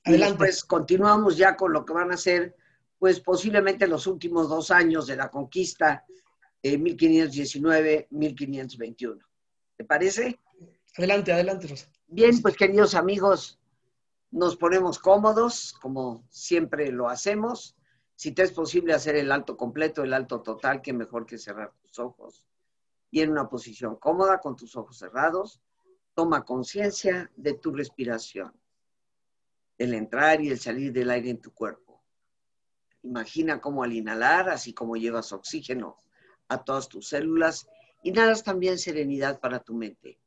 Adelante. 0.05 0.35
Y 0.35 0.47
después 0.47 0.65
continuamos 0.65 1.37
ya 1.37 1.57
con 1.57 1.73
lo 1.73 1.85
que 1.85 1.93
van 1.93 2.13
a 2.13 2.17
ser 2.17 2.55
pues 2.99 3.21
posiblemente 3.21 3.87
los 3.87 4.07
últimos 4.07 4.49
dos 4.49 4.71
años 4.71 5.07
de 5.07 5.17
la 5.17 5.31
conquista, 5.31 6.07
eh, 6.63 6.79
1519-1521. 6.79 9.19
¿Te 9.77 9.85
parece? 9.85 10.41
Adelante, 10.97 11.31
adelante, 11.33 11.67
Rosa. 11.69 11.87
Bien, 12.09 12.41
pues 12.41 12.57
queridos 12.57 12.95
amigos, 12.95 13.59
nos 14.31 14.57
ponemos 14.57 14.99
cómodos, 14.99 15.75
como 15.81 16.27
siempre 16.31 16.91
lo 16.93 17.09
hacemos. 17.09 17.77
Si 18.15 18.33
te 18.33 18.43
es 18.43 18.53
posible 18.53 18.95
hacer 18.95 19.17
el 19.17 19.33
alto 19.33 19.57
completo, 19.57 20.03
el 20.03 20.13
alto 20.13 20.43
total, 20.43 20.83
que 20.83 20.93
mejor 20.93 21.27
que 21.27 21.39
cerrar 21.39 21.73
tus 21.83 21.99
ojos. 21.99 22.47
Y 23.11 23.21
en 23.21 23.31
una 23.31 23.49
posición 23.49 23.97
cómoda, 23.97 24.41
con 24.41 24.57
tus 24.57 24.77
ojos 24.77 24.99
cerrados, 24.99 25.61
toma 26.15 26.45
conciencia 26.45 27.31
de 27.37 27.55
tu 27.55 27.73
respiración, 27.73 28.53
el 29.79 29.95
entrar 29.95 30.41
y 30.41 30.49
el 30.49 30.59
salir 30.59 30.93
del 30.93 31.11
aire 31.11 31.31
en 31.31 31.41
tu 31.41 31.53
cuerpo 31.53 31.87
Imagina 33.07 33.61
cómo 33.61 33.85
al 33.85 33.93
inhalar, 33.93 34.49
así 34.49 34.75
como 34.75 34.97
llevas 34.97 35.33
oxígeno 35.33 35.97
a 36.49 36.65
todas 36.65 36.89
tus 36.89 37.09
células, 37.09 37.69
inhalas 38.03 38.43
también 38.43 38.79
serenidad 38.79 39.39
para 39.39 39.61
tu 39.61 39.75
mente. 39.75 40.19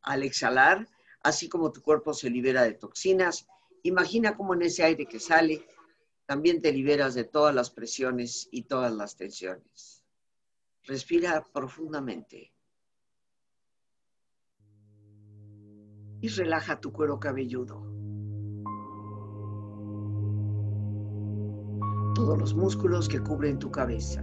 Al 0.00 0.22
exhalar, 0.22 0.88
así 1.22 1.48
como 1.48 1.72
tu 1.72 1.82
cuerpo 1.82 2.14
se 2.14 2.30
libera 2.30 2.62
de 2.62 2.74
toxinas, 2.74 3.46
imagina 3.82 4.36
cómo 4.36 4.54
en 4.54 4.62
ese 4.62 4.82
aire 4.84 5.06
que 5.06 5.20
sale, 5.20 5.66
también 6.26 6.60
te 6.60 6.72
liberas 6.72 7.14
de 7.14 7.24
todas 7.24 7.54
las 7.54 7.70
presiones 7.70 8.48
y 8.50 8.62
todas 8.62 8.92
las 8.92 9.16
tensiones. 9.16 10.04
Respira 10.84 11.44
profundamente. 11.52 12.52
Y 16.20 16.28
relaja 16.28 16.80
tu 16.80 16.92
cuero 16.92 17.18
cabelludo. 17.18 17.92
todos 22.14 22.38
los 22.38 22.54
músculos 22.54 23.08
que 23.08 23.20
cubren 23.20 23.58
tu 23.58 23.70
cabeza. 23.70 24.22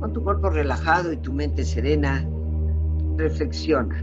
Con 0.00 0.14
tu 0.14 0.24
cuerpo 0.24 0.48
relajado 0.48 1.12
y 1.12 1.18
tu 1.18 1.30
mente 1.30 1.62
serena, 1.62 2.26
reflexiona. 3.18 4.02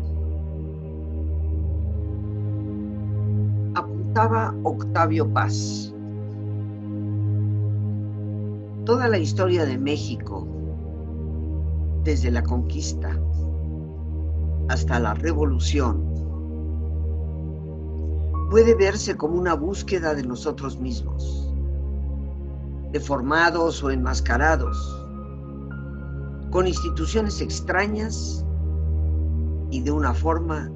Apuntaba 3.73 4.53
Octavio 4.61 5.27
Paz. 5.33 5.91
Toda 8.85 9.07
la 9.07 9.17
historia 9.17 9.65
de 9.65 9.79
México, 9.79 10.47
desde 12.03 12.29
la 12.29 12.43
conquista 12.43 13.19
hasta 14.69 14.99
la 14.99 15.15
revolución, 15.15 16.03
puede 18.51 18.75
verse 18.75 19.17
como 19.17 19.39
una 19.39 19.55
búsqueda 19.55 20.13
de 20.13 20.21
nosotros 20.21 20.79
mismos, 20.79 21.51
deformados 22.91 23.83
o 23.83 23.89
enmascarados 23.89 25.06
con 26.57 26.65
instituciones 26.65 27.39
extrañas 27.39 28.43
y 29.69 29.79
de 29.81 29.91
una 29.91 30.11
forma 30.11 30.71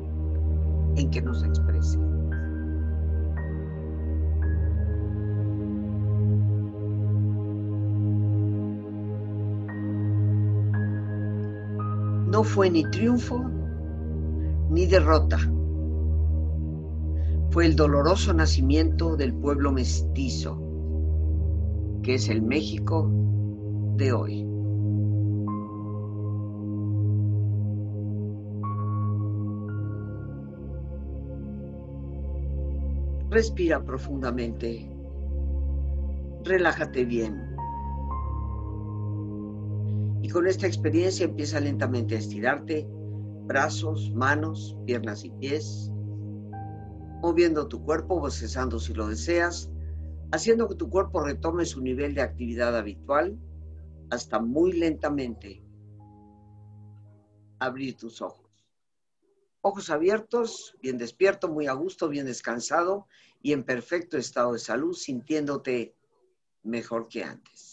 en 0.96 1.10
que 1.10 1.24
nos 1.24 1.44
exprese. 1.44 1.98
No 12.28 12.44
fue 12.44 12.70
ni 12.70 12.84
triunfo 12.92 13.44
ni 14.70 14.86
derrota. 14.86 15.40
Fue 17.50 17.66
el 17.66 17.76
doloroso 17.76 18.36
nacimiento 18.36 19.16
del 19.16 19.34
pueblo 19.34 19.72
mestizo, 19.72 20.62
que 22.04 22.14
es 22.14 22.30
el 22.30 22.44
México 22.44 23.10
de 23.96 24.14
hoy. 24.14 24.51
Respira 33.32 33.82
profundamente. 33.82 34.94
Relájate 36.44 37.06
bien. 37.06 37.56
Y 40.22 40.28
con 40.28 40.48
esta 40.48 40.68
experiencia 40.68 41.24
empieza 41.24 41.62
lentamente 41.62 42.16
a 42.16 42.18
estirarte 42.18 42.86
brazos, 43.46 44.12
manos, 44.14 44.76
piernas 44.86 45.24
y 45.24 45.30
pies, 45.30 45.90
moviendo 47.22 47.70
tu 47.70 47.82
cuerpo, 47.86 48.20
bocezando 48.20 48.80
si 48.80 48.94
lo 48.94 49.08
deseas, 49.08 49.72
haciendo 50.34 50.68
que 50.68 50.76
tu 50.76 50.90
cuerpo 50.90 51.24
retome 51.24 51.64
su 51.64 51.80
nivel 51.80 52.14
de 52.14 52.24
actividad 52.24 52.76
habitual 52.76 53.40
hasta 54.10 54.42
muy 54.42 54.74
lentamente 54.74 55.64
abrir 57.60 57.96
tus 57.96 58.22
ojos 58.22 58.41
ojos 59.62 59.90
abiertos, 59.90 60.76
bien 60.82 60.98
despierto, 60.98 61.48
muy 61.48 61.68
a 61.68 61.74
gusto, 61.74 62.10
bien 62.10 62.26
descansado 62.26 63.08
y 63.42 63.54
en 63.54 63.64
perfecto 63.64 64.18
estado 64.18 64.54
de 64.54 64.60
salud, 64.60 64.94
sintiéndote 64.94 65.96
mejor 66.64 67.08
que 67.08 67.24
antes. 67.24 67.71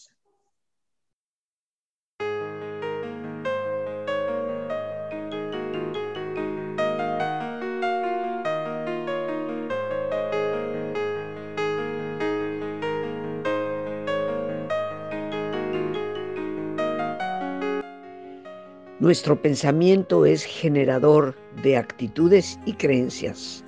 Nuestro 19.01 19.41
pensamiento 19.41 20.27
es 20.27 20.45
generador 20.45 21.37
de 21.63 21.77
actitudes 21.77 22.59
y 22.67 22.73
creencias 22.73 23.65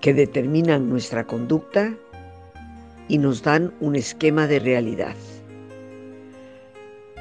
que 0.00 0.14
determinan 0.14 0.88
nuestra 0.88 1.26
conducta 1.26 1.92
y 3.08 3.18
nos 3.18 3.42
dan 3.42 3.74
un 3.80 3.96
esquema 3.96 4.46
de 4.46 4.60
realidad. 4.60 5.16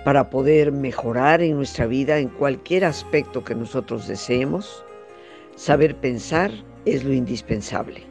Para 0.05 0.29
poder 0.29 0.71
mejorar 0.71 1.41
en 1.41 1.55
nuestra 1.55 1.87
vida 1.87 2.19
en 2.19 2.29
cualquier 2.29 2.85
aspecto 2.85 3.43
que 3.43 3.55
nosotros 3.55 4.07
deseemos, 4.07 4.85
saber 5.55 5.95
pensar 5.95 6.51
es 6.85 7.03
lo 7.03 7.11
indispensable. 7.11 8.03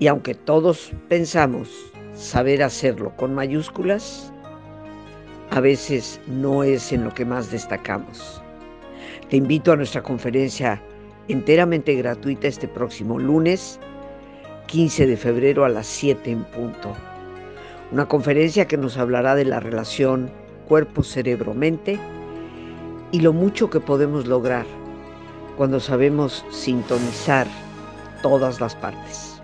Y 0.00 0.08
aunque 0.08 0.34
todos 0.34 0.90
pensamos 1.08 1.70
saber 2.14 2.64
hacerlo 2.64 3.16
con 3.16 3.32
mayúsculas, 3.32 4.32
a 5.50 5.60
veces 5.60 6.20
no 6.26 6.62
es 6.64 6.92
en 6.92 7.04
lo 7.04 7.14
que 7.14 7.24
más 7.24 7.50
destacamos. 7.50 8.42
Te 9.30 9.36
invito 9.36 9.72
a 9.72 9.76
nuestra 9.76 10.02
conferencia 10.02 10.82
enteramente 11.28 11.94
gratuita 11.94 12.48
este 12.48 12.68
próximo 12.68 13.18
lunes 13.18 13.80
15 14.66 15.06
de 15.06 15.16
febrero 15.16 15.64
a 15.64 15.68
las 15.68 15.86
7 15.86 16.30
en 16.30 16.44
punto. 16.44 16.92
Una 17.92 18.06
conferencia 18.06 18.66
que 18.66 18.76
nos 18.76 18.96
hablará 18.96 19.34
de 19.34 19.44
la 19.44 19.60
relación 19.60 20.30
cuerpo-cerebro-mente 20.68 21.98
y 23.12 23.20
lo 23.20 23.32
mucho 23.32 23.70
que 23.70 23.80
podemos 23.80 24.26
lograr 24.26 24.66
cuando 25.56 25.80
sabemos 25.80 26.44
sintonizar 26.50 27.46
todas 28.22 28.60
las 28.60 28.74
partes. 28.74 29.40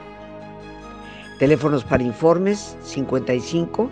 Teléfonos 1.39 1.85
para 1.85 2.03
informes 2.03 2.77
55 2.83 3.91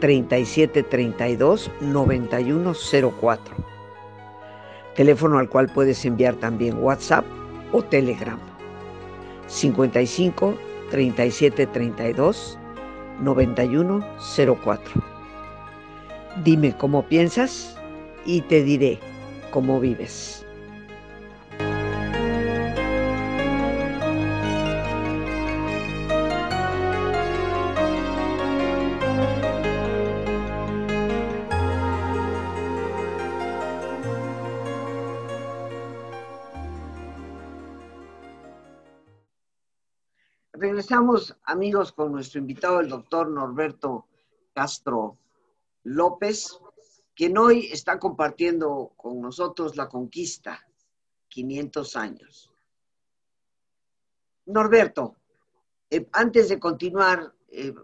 37 0.00 0.82
32 0.82 1.70
9104. 1.80 3.56
Teléfono 4.94 5.38
al 5.38 5.48
cual 5.48 5.68
puedes 5.68 6.04
enviar 6.04 6.34
también 6.36 6.78
WhatsApp 6.82 7.24
o 7.72 7.82
Telegram. 7.82 8.38
55 9.46 10.54
37 10.90 11.66
32 11.66 12.58
9104. 13.20 15.02
Dime 16.44 16.76
cómo 16.76 17.04
piensas 17.06 17.76
y 18.24 18.42
te 18.42 18.62
diré 18.62 18.98
cómo 19.50 19.80
vives. 19.80 20.47
Amigos, 41.44 41.92
con 41.92 42.12
nuestro 42.12 42.38
invitado, 42.38 42.80
el 42.80 42.90
doctor 42.90 43.30
Norberto 43.30 44.08
Castro 44.52 45.16
López, 45.84 46.58
quien 47.14 47.38
hoy 47.38 47.70
está 47.72 47.98
compartiendo 47.98 48.92
con 48.94 49.18
nosotros 49.18 49.74
la 49.76 49.88
conquista, 49.88 50.68
500 51.28 51.96
años. 51.96 52.52
Norberto, 54.44 55.16
eh, 55.88 56.06
antes 56.12 56.50
de 56.50 56.58
continuar, 56.58 57.32
eh, 57.48 57.74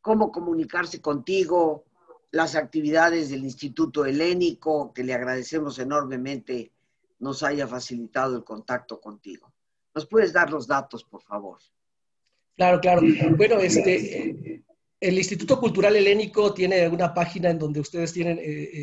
¿cómo 0.00 0.32
comunicarse 0.32 1.00
contigo? 1.00 1.84
Las 2.32 2.56
actividades 2.56 3.30
del 3.30 3.44
Instituto 3.44 4.04
Helénico, 4.04 4.92
que 4.92 5.04
le 5.04 5.14
agradecemos 5.14 5.78
enormemente 5.78 6.72
nos 7.20 7.44
haya 7.44 7.68
facilitado 7.68 8.34
el 8.34 8.42
contacto 8.42 9.00
contigo. 9.00 9.52
¿Nos 9.94 10.06
puedes 10.06 10.32
dar 10.32 10.50
los 10.50 10.66
datos, 10.66 11.04
por 11.04 11.22
favor? 11.22 11.60
Claro, 12.56 12.80
claro. 12.80 13.02
Bueno, 13.36 13.58
este, 13.58 14.62
el 15.04 15.18
Instituto 15.18 15.60
Cultural 15.60 15.94
Helénico 15.96 16.54
tiene 16.54 16.88
una 16.88 17.12
página 17.12 17.50
en 17.50 17.58
donde 17.58 17.80
ustedes 17.80 18.12
tienen, 18.12 18.38
eh, 18.38 18.42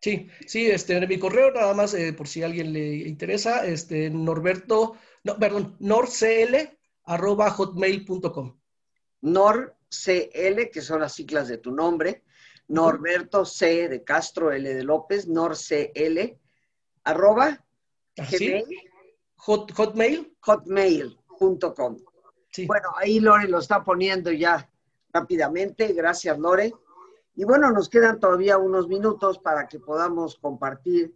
Sí, 0.00 0.28
sí, 0.46 0.70
este, 0.70 0.96
en 0.96 1.08
mi 1.08 1.18
correo 1.18 1.50
nada 1.50 1.72
más, 1.72 1.94
eh, 1.94 2.12
por 2.12 2.28
si 2.28 2.42
a 2.42 2.46
alguien 2.46 2.74
le 2.74 2.96
interesa, 3.08 3.64
este, 3.64 4.10
Norberto, 4.10 4.96
no, 5.22 5.38
perdón, 5.38 5.76
norcl, 5.80 6.76
arroba 7.04 7.50
hotmail.com. 7.50 8.58
NorCL, 9.22 10.68
que 10.70 10.82
son 10.82 11.00
las 11.00 11.14
siglas 11.14 11.48
de 11.48 11.56
tu 11.56 11.72
nombre, 11.72 12.22
Norberto 12.68 13.46
C 13.46 13.88
de 13.88 14.04
Castro 14.04 14.52
L 14.52 14.74
de 14.74 14.84
López, 14.84 15.26
NorCL, 15.26 16.38
arroba 17.04 17.64
hotmail. 19.36 21.18
Hotmail.com. 21.38 21.96
Bueno, 22.66 22.88
ahí 22.96 23.20
Lore 23.20 23.48
lo 23.48 23.58
está 23.58 23.82
poniendo 23.82 24.30
ya 24.30 24.68
rápidamente. 25.12 25.92
Gracias, 25.92 26.38
Lore. 26.38 26.72
Y 27.34 27.44
bueno, 27.44 27.70
nos 27.72 27.88
quedan 27.88 28.20
todavía 28.20 28.58
unos 28.58 28.86
minutos 28.86 29.38
para 29.38 29.66
que 29.66 29.80
podamos 29.80 30.36
compartir, 30.36 31.12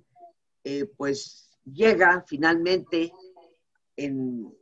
eh, 0.64 0.85
pues 0.96 1.57
llega 1.64 2.24
finalmente 2.26 3.12
en, 3.96 4.52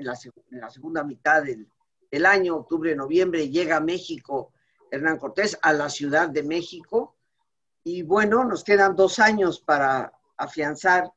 la, 0.00 0.70
segunda 0.70 1.02
mitad 1.04 1.42
del, 1.42 2.26
año, 2.26 2.56
octubre, 2.56 2.94
noviembre, 2.94 3.48
llega 3.48 3.76
a 3.76 3.80
México 3.80 4.52
Hernán 4.90 5.18
Cortés, 5.18 5.58
a 5.62 5.72
la 5.72 5.88
Ciudad 5.88 6.28
de 6.28 6.42
México. 6.42 7.16
Y 7.84 8.02
bueno, 8.02 8.44
nos 8.44 8.64
quedan 8.64 8.96
dos 8.96 9.18
años 9.18 9.60
para 9.60 10.12
afianzar 10.36 11.10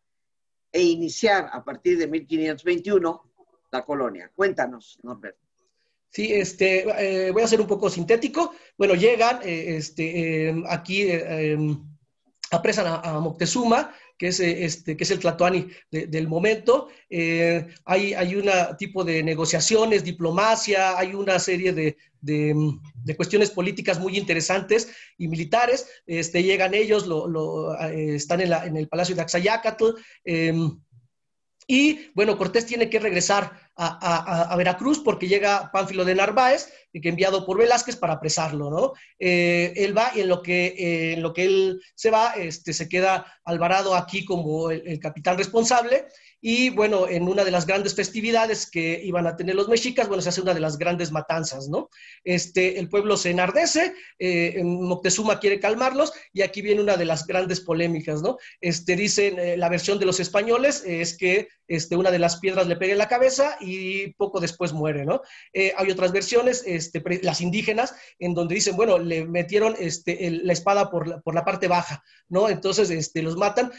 e 0.71 0.81
iniciar 0.81 1.49
a 1.51 1.63
partir 1.63 1.97
de 1.97 2.07
1521 2.07 3.30
la 3.72 3.84
colonia. 3.84 4.32
Cuéntanos, 4.36 4.99
Norberto. 5.03 5.51
Sí, 6.11 6.34
este, 6.34 6.84
eh, 7.28 7.32
voy 7.32 7.41
a 7.41 7.47
ser 7.47 7.61
un 7.61 7.67
poco 7.67 7.89
sintético. 7.89 8.53
Bueno, 8.78 8.95
llegan 8.95 9.39
eh, 9.43 9.78
este, 9.78 10.49
em, 10.49 10.63
aquí, 10.67 11.03
eh, 11.03 11.53
em, 11.53 11.82
apresan 12.51 12.86
a, 12.88 13.19
Moctezuma, 13.22 13.95
que 14.17 14.28
es, 14.28 14.41
este, 14.41 14.97
que 14.97 15.05
es 15.05 15.11
el 15.11 15.19
Tlatoani 15.19 15.69
del 15.89 16.28
momento. 16.28 16.89
hay, 17.86 18.13
hay 18.13 18.36
un 18.36 18.49
tipo 18.78 19.05
de 19.05 19.24
negociaciones, 19.24 20.03
diplomacia, 20.03 20.99
hay 20.99 21.15
una 21.15 21.39
serie 21.39 21.72
de, 21.72 21.97
de, 22.19 23.15
cuestiones 23.15 23.49
políticas 23.49 23.99
muy 23.99 24.17
interesantes 24.17 24.91
y 25.17 25.30
militares. 25.30 25.88
Este, 26.05 26.43
llegan 26.43 26.74
ellos, 26.74 27.07
lo, 27.07 27.74
están 27.80 28.41
en, 28.41 28.51
en, 28.51 28.76
el 28.76 28.89
Palacio 28.89 29.15
de 29.15 29.22
Axayácatl. 29.22 29.95
Y 31.72 32.11
bueno, 32.15 32.38
Cortés 32.38 32.65
tiene 32.65 32.89
que 32.89 32.99
regresar 32.99 33.70
a, 33.76 34.55
Veracruz 34.57 34.99
porque 34.99 35.28
llega 35.28 35.72
Pánfilo 35.72 36.05
de 36.05 36.15
Narváez, 36.15 36.72
que 36.93 37.09
enviado 37.09 37.45
por 37.45 37.57
Velázquez 37.57 37.95
para 37.95 38.13
apresarlo, 38.13 38.69
¿no? 38.69 38.93
Eh, 39.17 39.74
él 39.76 39.97
va 39.97 40.11
y 40.13 40.22
en 40.22 40.28
lo 40.28 40.41
que, 40.41 40.67
eh, 40.67 41.13
en 41.13 41.22
lo 41.22 41.34
que 41.34 41.45
él 41.45 41.82
se 41.95 42.11
va, 42.11 42.34
este, 42.36 42.74
se 42.74 42.89
queda 42.89 43.26
Alvarado 43.43 43.95
aquí 43.95 44.24
como 44.26 44.69
el 44.72 44.99
capitán 44.99 45.38
responsable 45.38 46.05
y 46.43 46.72
bueno, 46.72 47.07
en 47.07 47.28
una 47.28 47.43
de 47.43 47.51
las 47.51 47.67
grandes 47.67 47.93
festividades 47.93 48.69
que 48.69 48.99
iban 49.03 49.28
a 49.28 49.38
tener 49.38 49.53
los 49.53 49.69
mexicas, 49.69 50.07
bueno, 50.07 50.24
se 50.24 50.30
hace 50.30 50.41
una 50.41 50.55
de 50.55 50.59
las 50.59 50.80
grandes 50.80 51.11
matanzas, 51.11 51.69
¿no? 51.69 51.89
Este, 52.24 52.80
el 52.80 52.89
pueblo 52.89 53.15
se 53.15 53.30
enardece, 53.30 53.93
eh, 54.17 54.59
Moctezuma 54.63 55.39
quiere 55.39 55.59
calmarlos 55.59 56.11
y 56.34 56.41
aquí 56.41 56.63
viene 56.63 56.82
una 56.82 56.97
de 56.97 57.05
las 57.05 57.28
grandes 57.28 57.61
polémicas, 57.61 58.24
¿no? 58.24 58.38
Este, 58.59 58.95
dicen, 58.95 59.38
eh, 59.38 59.55
la 59.55 59.69
versión 59.69 59.99
de 59.99 60.07
los 60.07 60.19
españoles 60.19 60.84
es 60.84 61.15
que 61.15 61.47
este, 61.67 61.95
una 61.95 62.09
de 62.09 62.19
las 62.19 62.38
piedras 62.38 62.65
le 62.67 62.76
pega 62.76 62.93
en 62.93 62.97
la 62.97 63.07
cabeza 63.07 63.55
y 63.62 64.14
poco 64.14 64.39
después 64.39 64.74
muere, 64.74 65.05
¿no? 65.05 65.22
Eh, 65.53 65.74
hay 65.78 65.91
otras 65.91 66.12
versiones, 66.12 66.64
este, 66.66 67.03
las 67.22 67.41
indígenas, 67.41 67.95
en 68.20 68.34
donde 68.34 68.55
dicen, 68.55 68.76
bueno, 68.76 68.97
le 68.97 69.26
metieron 69.26 69.76
este, 69.80 70.30
la 70.32 70.53
espada 70.53 70.89
por 70.89 71.07
la, 71.07 71.45
parte 71.45 71.68
baja, 71.68 72.03
¿no? 72.30 72.49
Entonces, 72.49 72.89
este, 72.89 73.22
los 73.22 73.38
matan. 73.38 73.72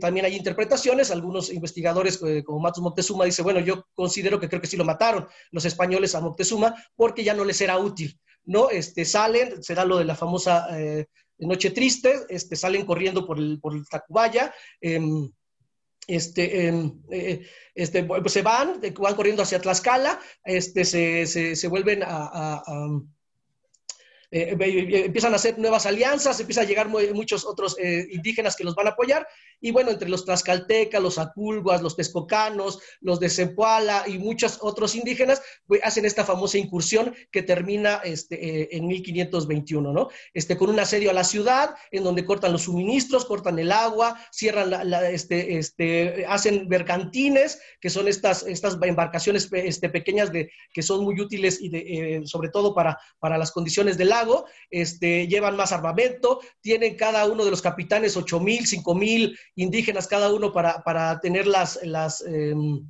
También 0.00 0.26
hay 0.26 0.36
interpretaciones, 0.36 1.10
algunos 1.10 1.52
investigadores 1.52 2.20
eh, 2.22 2.42
como 2.44 2.60
Matos 2.60 2.82
Moctezuma 2.82 3.24
dice, 3.24 3.42
bueno, 3.42 3.60
yo 3.60 3.86
considero 3.94 4.38
que 4.38 4.48
creo 4.48 4.60
que 4.60 4.66
sí 4.66 4.76
lo 4.76 4.84
mataron 4.84 5.26
los 5.50 5.64
españoles 5.64 6.14
a 6.14 6.20
Moctezuma 6.20 6.74
porque 6.94 7.24
ya 7.24 7.34
no 7.34 7.44
les 7.44 7.60
era 7.60 7.78
útil, 7.78 8.18
¿no? 8.44 8.70
Este, 8.70 9.04
salen, 9.04 9.62
será 9.62 9.84
lo 9.84 9.98
de 9.98 10.04
la 10.04 10.14
famosa 10.14 10.66
eh, 10.78 11.06
Noche 11.40 11.70
Triste, 11.70 12.26
este, 12.28 12.56
salen 12.56 12.84
corriendo 12.84 13.26
por 13.26 13.38
el, 13.38 13.60
Tacubaya, 13.90 14.54
em, 14.80 15.30
este, 16.06 16.66
em, 16.66 17.00
eh, 17.10 17.46
este, 17.74 18.04
pues 18.04 18.32
se 18.32 18.42
van, 18.42 18.80
van 18.98 19.14
corriendo 19.14 19.42
hacia 19.42 19.60
Tlaxcala, 19.60 20.20
este, 20.44 20.84
se, 20.84 21.26
se, 21.26 21.68
vuelven 21.68 22.02
a, 22.04 22.62
empiezan 24.30 25.32
a 25.32 25.36
hacer 25.36 25.58
nuevas 25.58 25.86
alianzas, 25.86 26.38
empiezan 26.40 26.64
a 26.64 26.68
llegar 26.68 26.88
muchos 26.88 27.44
otros 27.44 27.76
indígenas 27.78 28.56
que 28.56 28.64
los 28.64 28.74
van 28.74 28.88
a 28.88 28.90
apoyar, 28.90 29.26
y 29.60 29.70
bueno, 29.70 29.90
entre 29.90 30.08
los 30.08 30.24
tlaxcaltecas, 30.24 31.02
los 31.02 31.18
aculguas, 31.18 31.82
los 31.82 31.96
texcocanos, 31.96 32.80
los 33.00 33.20
de 33.20 33.28
Zempoala 33.28 34.04
y 34.06 34.18
muchos 34.18 34.58
otros 34.60 34.94
indígenas, 34.94 35.42
pues, 35.66 35.80
hacen 35.84 36.04
esta 36.04 36.24
famosa 36.24 36.58
incursión 36.58 37.14
que 37.30 37.42
termina 37.42 37.96
este, 38.04 38.62
eh, 38.62 38.68
en 38.72 38.86
1521, 38.86 39.92
¿no? 39.92 40.08
Este, 40.34 40.56
con 40.56 40.70
un 40.70 40.80
asedio 40.80 41.10
a 41.10 41.14
la 41.14 41.24
ciudad, 41.24 41.74
en 41.90 42.04
donde 42.04 42.24
cortan 42.24 42.52
los 42.52 42.62
suministros, 42.62 43.24
cortan 43.24 43.58
el 43.58 43.72
agua, 43.72 44.18
cierran 44.32 44.70
la, 44.70 45.10
este, 45.10 45.58
este, 45.58 46.24
hacen 46.26 46.68
bergantines, 46.68 47.60
que 47.80 47.90
son 47.90 48.08
estas, 48.08 48.44
estas 48.44 48.78
embarcaciones 48.82 49.48
este, 49.52 49.88
pequeñas 49.88 50.32
de, 50.32 50.50
que 50.72 50.82
son 50.82 51.04
muy 51.04 51.20
útiles 51.20 51.60
y 51.60 51.70
eh, 51.74 52.22
sobre 52.24 52.48
todo 52.48 52.74
para, 52.74 52.98
para 53.18 53.38
las 53.38 53.52
condiciones 53.52 53.98
del 53.98 54.10
lago, 54.10 54.46
este, 54.70 55.28
llevan 55.28 55.56
más 55.56 55.72
armamento, 55.72 56.40
tienen 56.60 56.96
cada 56.96 57.26
uno 57.26 57.44
de 57.44 57.50
los 57.50 57.62
capitanes 57.62 58.16
8 58.16 58.40
mil, 58.40 58.66
5 58.66 58.94
mil 58.94 59.38
indígenas 59.56 60.06
cada 60.06 60.32
uno 60.32 60.52
para, 60.52 60.82
para 60.82 61.20
tener 61.20 61.46
las, 61.46 61.80
las, 61.82 62.22
em, 62.22 62.86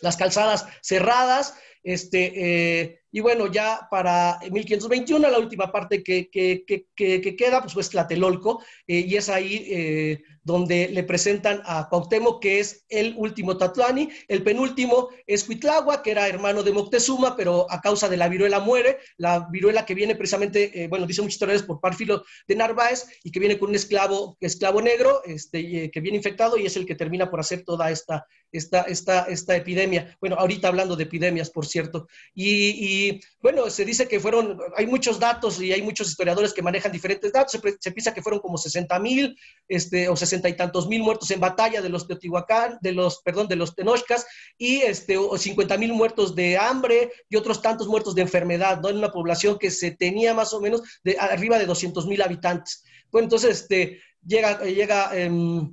las 0.00 0.16
calzadas 0.16 0.66
cerradas. 0.82 1.54
Este, 1.82 2.32
eh, 2.34 3.03
y 3.14 3.20
bueno, 3.20 3.46
ya 3.46 3.86
para 3.92 4.40
1521, 4.50 5.30
la 5.30 5.38
última 5.38 5.70
parte 5.70 6.02
que, 6.02 6.28
que, 6.28 6.64
que, 6.96 7.36
queda, 7.36 7.62
pues 7.62 7.76
es 7.76 7.90
Tlatelolco, 7.90 8.60
eh, 8.88 9.04
y 9.06 9.14
es 9.14 9.28
ahí 9.28 9.68
eh, 9.70 10.22
donde 10.42 10.88
le 10.88 11.04
presentan 11.04 11.62
a 11.64 11.88
Cuauhtémoc, 11.88 12.42
que 12.42 12.58
es 12.58 12.84
el 12.88 13.14
último 13.16 13.56
Tatuani, 13.56 14.08
el 14.26 14.42
penúltimo 14.42 15.10
es 15.28 15.44
Cuitlagua, 15.44 16.02
que 16.02 16.10
era 16.10 16.26
hermano 16.26 16.64
de 16.64 16.72
Moctezuma, 16.72 17.36
pero 17.36 17.70
a 17.70 17.80
causa 17.80 18.08
de 18.08 18.16
la 18.16 18.28
viruela 18.28 18.58
muere, 18.58 18.98
la 19.16 19.46
viruela 19.48 19.86
que 19.86 19.94
viene 19.94 20.16
precisamente, 20.16 20.82
eh, 20.82 20.88
bueno, 20.88 21.06
dice 21.06 21.22
muchas 21.22 21.34
historias 21.34 21.62
por 21.62 21.78
Párfilo 21.78 22.24
de 22.48 22.56
Narváez, 22.56 23.06
y 23.22 23.30
que 23.30 23.38
viene 23.38 23.60
con 23.60 23.68
un 23.68 23.76
esclavo, 23.76 24.36
esclavo 24.40 24.82
negro, 24.82 25.22
este, 25.24 25.88
que 25.88 26.00
viene 26.00 26.18
infectado, 26.18 26.58
y 26.58 26.66
es 26.66 26.74
el 26.76 26.84
que 26.84 26.96
termina 26.96 27.30
por 27.30 27.38
hacer 27.38 27.62
toda 27.62 27.92
esta, 27.92 28.26
esta, 28.50 28.82
esta, 28.82 29.26
esta 29.26 29.54
epidemia. 29.54 30.16
Bueno, 30.20 30.34
ahorita 30.36 30.66
hablando 30.66 30.96
de 30.96 31.04
epidemias, 31.04 31.48
por 31.48 31.64
cierto, 31.64 32.08
y 32.34 33.03
y 33.03 33.03
bueno, 33.40 33.68
se 33.70 33.84
dice 33.84 34.08
que 34.08 34.20
fueron, 34.20 34.58
hay 34.76 34.86
muchos 34.86 35.18
datos 35.18 35.60
y 35.60 35.72
hay 35.72 35.82
muchos 35.82 36.08
historiadores 36.08 36.52
que 36.52 36.62
manejan 36.62 36.92
diferentes 36.92 37.32
datos. 37.32 37.60
Se, 37.80 37.92
piensa 37.92 38.14
que 38.14 38.22
fueron 38.22 38.40
como 38.40 38.58
60 38.58 38.98
mil 38.98 39.36
este, 39.68 40.08
o 40.08 40.16
60 40.16 40.48
y 40.48 40.56
tantos 40.56 40.88
mil 40.88 41.02
muertos 41.02 41.30
en 41.30 41.40
batalla 41.40 41.82
de 41.82 41.88
los 41.88 42.06
Teotihuacán, 42.06 42.78
de 42.80 42.92
los, 42.92 43.20
perdón, 43.22 43.48
de 43.48 43.56
los 43.56 43.74
Tenochcas 43.74 44.26
y 44.58 44.78
este, 44.82 45.16
o 45.16 45.36
50 45.36 45.76
mil 45.78 45.92
muertos 45.92 46.34
de 46.34 46.58
hambre 46.58 47.10
y 47.28 47.36
otros 47.36 47.60
tantos 47.62 47.88
muertos 47.88 48.14
de 48.14 48.22
enfermedad, 48.22 48.80
¿no? 48.80 48.88
En 48.88 48.98
una 48.98 49.12
población 49.12 49.58
que 49.58 49.70
se 49.70 49.90
tenía 49.90 50.34
más 50.34 50.52
o 50.52 50.60
menos 50.60 50.82
de 51.02 51.16
arriba 51.18 51.58
de 51.58 51.66
200 51.66 52.06
mil 52.06 52.22
habitantes. 52.22 52.84
Bueno, 53.10 53.26
entonces, 53.26 53.60
este, 53.60 54.00
llega, 54.26 54.64
llega, 54.64 55.16
em, 55.16 55.72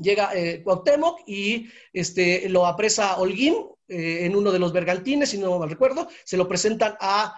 llega 0.00 0.30
eh, 0.34 0.62
Cuauhtémoc 0.62 1.20
y 1.26 1.68
este, 1.92 2.48
lo 2.48 2.66
apresa 2.66 3.18
Holguín, 3.18 3.54
eh, 3.88 4.26
en 4.26 4.36
uno 4.36 4.52
de 4.52 4.58
los 4.58 4.72
bergantines, 4.72 5.30
si 5.30 5.38
no 5.38 5.58
mal 5.58 5.70
recuerdo, 5.70 6.08
se 6.24 6.36
lo 6.36 6.46
presentan 6.46 6.96
a, 7.00 7.34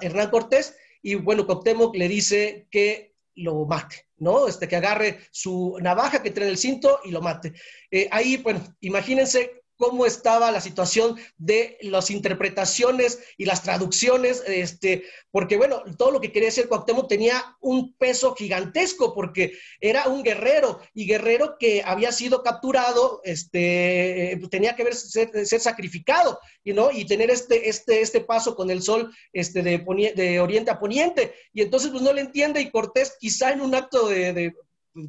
Hernán 0.00 0.30
Cortés 0.30 0.76
y 1.00 1.14
bueno, 1.14 1.46
Coctemoc 1.46 1.94
le 1.94 2.08
dice 2.08 2.66
que 2.68 3.14
lo 3.36 3.64
mate, 3.64 4.08
¿no? 4.16 4.48
Este, 4.48 4.66
que 4.66 4.74
agarre 4.74 5.20
su 5.30 5.78
navaja 5.80 6.20
que 6.20 6.32
trae 6.32 6.46
en 6.46 6.50
el 6.50 6.58
cinto 6.58 6.98
y 7.04 7.12
lo 7.12 7.20
mate. 7.20 7.52
Eh, 7.92 8.08
ahí, 8.10 8.38
bueno, 8.38 8.60
imagínense 8.80 9.63
cómo 9.76 10.06
estaba 10.06 10.50
la 10.50 10.60
situación 10.60 11.16
de 11.36 11.78
las 11.82 12.10
interpretaciones 12.10 13.18
y 13.36 13.44
las 13.44 13.62
traducciones, 13.62 14.42
este, 14.46 15.04
porque 15.30 15.56
bueno, 15.56 15.82
todo 15.98 16.10
lo 16.10 16.20
que 16.20 16.32
quería 16.32 16.48
decir 16.48 16.68
Cuauhtémoc 16.68 17.08
tenía 17.08 17.56
un 17.60 17.94
peso 17.94 18.34
gigantesco, 18.34 19.14
porque 19.14 19.52
era 19.80 20.08
un 20.08 20.22
guerrero, 20.22 20.80
y 20.94 21.06
guerrero 21.06 21.56
que 21.58 21.82
había 21.84 22.12
sido 22.12 22.42
capturado, 22.42 23.20
este, 23.24 24.40
tenía 24.50 24.76
que 24.76 24.84
ver, 24.84 24.94
ser, 24.94 25.60
sacrificado, 25.60 26.38
¿no? 26.64 26.90
y 26.90 27.04
tener 27.04 27.30
este, 27.30 27.68
este, 27.68 28.00
este 28.00 28.20
paso 28.20 28.54
con 28.54 28.70
el 28.70 28.82
sol 28.82 29.14
este, 29.32 29.62
de, 29.62 30.12
de 30.14 30.40
oriente 30.40 30.70
a 30.70 30.78
poniente, 30.78 31.34
y 31.52 31.62
entonces 31.62 31.90
pues 31.90 32.02
no 32.02 32.12
le 32.12 32.20
entiende, 32.20 32.60
y 32.60 32.70
Cortés 32.70 33.16
quizá 33.18 33.52
en 33.52 33.60
un 33.60 33.74
acto 33.74 34.08
de, 34.08 34.54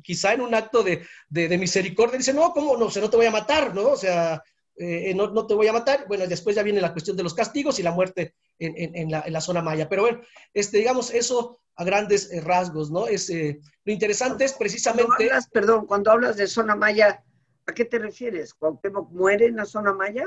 quizá 0.03 0.33
en 0.33 0.41
un 0.41 0.53
acto 0.53 0.83
de, 0.83 1.05
de, 1.29 1.57
misericordia, 1.57 2.17
dice, 2.17 2.33
no, 2.33 2.51
¿cómo 2.51 2.77
no? 2.77 2.85
O 2.85 2.91
sea, 2.91 3.01
no 3.01 3.09
te 3.09 3.17
voy 3.17 3.25
a 3.25 3.31
matar, 3.31 3.73
¿no? 3.73 3.89
O 3.89 3.97
sea, 3.97 4.41
eh, 4.77 5.13
no, 5.15 5.31
no, 5.31 5.47
te 5.47 5.53
voy 5.53 5.67
a 5.67 5.73
matar. 5.73 6.05
Bueno, 6.07 6.27
después 6.27 6.55
ya 6.55 6.63
viene 6.63 6.81
la 6.81 6.91
cuestión 6.91 7.15
de 7.15 7.23
los 7.23 7.33
castigos 7.33 7.79
y 7.79 7.83
la 7.83 7.91
muerte 7.91 8.35
en, 8.59 8.95
en, 8.95 9.11
la, 9.11 9.23
en 9.25 9.33
la, 9.33 9.41
zona 9.41 9.61
maya. 9.61 9.87
Pero 9.89 10.03
bueno, 10.03 10.21
este, 10.53 10.77
digamos, 10.79 11.13
eso 11.13 11.59
a 11.75 11.83
grandes 11.83 12.31
eh, 12.31 12.41
rasgos, 12.41 12.91
¿no? 12.91 13.07
Es, 13.07 13.29
eh, 13.29 13.59
lo 13.83 13.93
interesante 13.93 14.45
es 14.45 14.53
precisamente... 14.53 15.29
perdón, 15.51 15.85
cuando 15.85 16.11
hablas 16.11 16.37
de 16.37 16.47
zona 16.47 16.75
maya, 16.75 17.23
¿a 17.65 17.73
qué 17.73 17.85
te 17.85 17.99
refieres? 17.99 18.53
¿Cuauhtémoc 18.53 19.11
muere 19.11 19.47
en 19.47 19.57
la 19.57 19.65
zona 19.65 19.93
maya? 19.93 20.25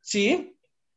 Sí, 0.00 0.56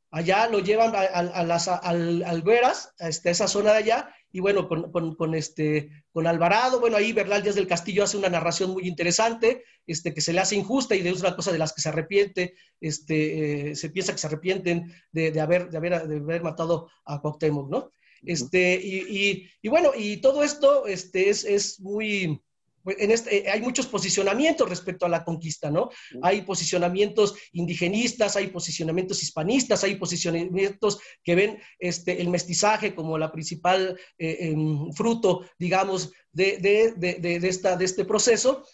allá 0.09 0.47
lo 0.49 0.59
llevan 0.59 0.95
a, 0.95 1.01
a 1.01 1.43
las 1.43 1.67
alberas, 1.67 2.93
a 2.99 3.09
este, 3.09 3.29
esa 3.29 3.47
zona 3.47 3.71
de 3.73 3.77
allá, 3.77 4.15
y 4.31 4.39
bueno, 4.39 4.67
con, 4.67 5.35
este, 5.35 6.00
con 6.11 6.27
Alvarado, 6.27 6.79
bueno, 6.79 6.97
ahí 6.97 7.13
Bernal 7.13 7.41
Díaz 7.41 7.55
del 7.55 7.67
Castillo 7.67 8.03
hace 8.03 8.17
una 8.17 8.29
narración 8.29 8.71
muy 8.71 8.87
interesante, 8.87 9.63
este, 9.87 10.13
que 10.13 10.21
se 10.21 10.33
le 10.33 10.41
hace 10.41 10.55
injusta 10.55 10.95
y 10.95 11.01
de 11.01 11.13
una 11.13 11.35
cosa 11.35 11.51
de 11.51 11.57
las 11.57 11.73
que 11.73 11.81
se 11.81 11.89
arrepiente, 11.89 12.55
este, 12.81 13.71
eh, 13.71 13.75
se 13.75 13.89
piensa 13.89 14.11
que 14.11 14.17
se 14.17 14.27
arrepienten 14.27 14.93
de, 15.11 15.39
haber, 15.39 15.69
de, 15.69 15.77
haber, 15.77 16.07
de 16.07 16.17
haber 16.17 16.43
matado 16.43 16.89
a 17.05 17.21
Cuauhtémoc, 17.21 17.69
¿no? 17.69 17.91
Este, 18.23 18.79
y, 18.83 19.49
y, 19.61 19.69
bueno, 19.69 19.91
y 19.97 20.17
todo 20.17 20.43
esto 20.43 20.85
este, 20.85 21.29
es, 21.29 21.43
es 21.43 21.79
muy, 21.79 22.41
en 22.85 23.11
este, 23.11 23.37
eh, 23.37 23.51
hay 23.51 23.61
muchos 23.61 23.87
posicionamientos 23.87 24.67
respecto 24.67 25.05
a 25.05 25.09
la 25.09 25.23
conquista, 25.23 25.69
¿no? 25.69 25.89
Hay 26.21 26.41
posicionamientos 26.41 27.35
indigenistas, 27.53 28.35
hay 28.35 28.47
posicionamientos 28.47 29.21
hispanistas, 29.21 29.83
hay 29.83 29.95
posicionamientos 29.95 30.99
que 31.23 31.35
ven 31.35 31.59
este, 31.79 32.21
el 32.21 32.29
mestizaje 32.29 32.95
como 32.95 33.17
la 33.17 33.31
principal 33.31 33.99
eh, 34.17 34.37
em, 34.41 34.91
fruto, 34.93 35.45
digamos, 35.59 36.11
de, 36.31 36.57
de, 36.57 37.47
esta, 37.47 37.75
de 37.75 37.85
este 37.85 38.05
proceso. 38.05 38.65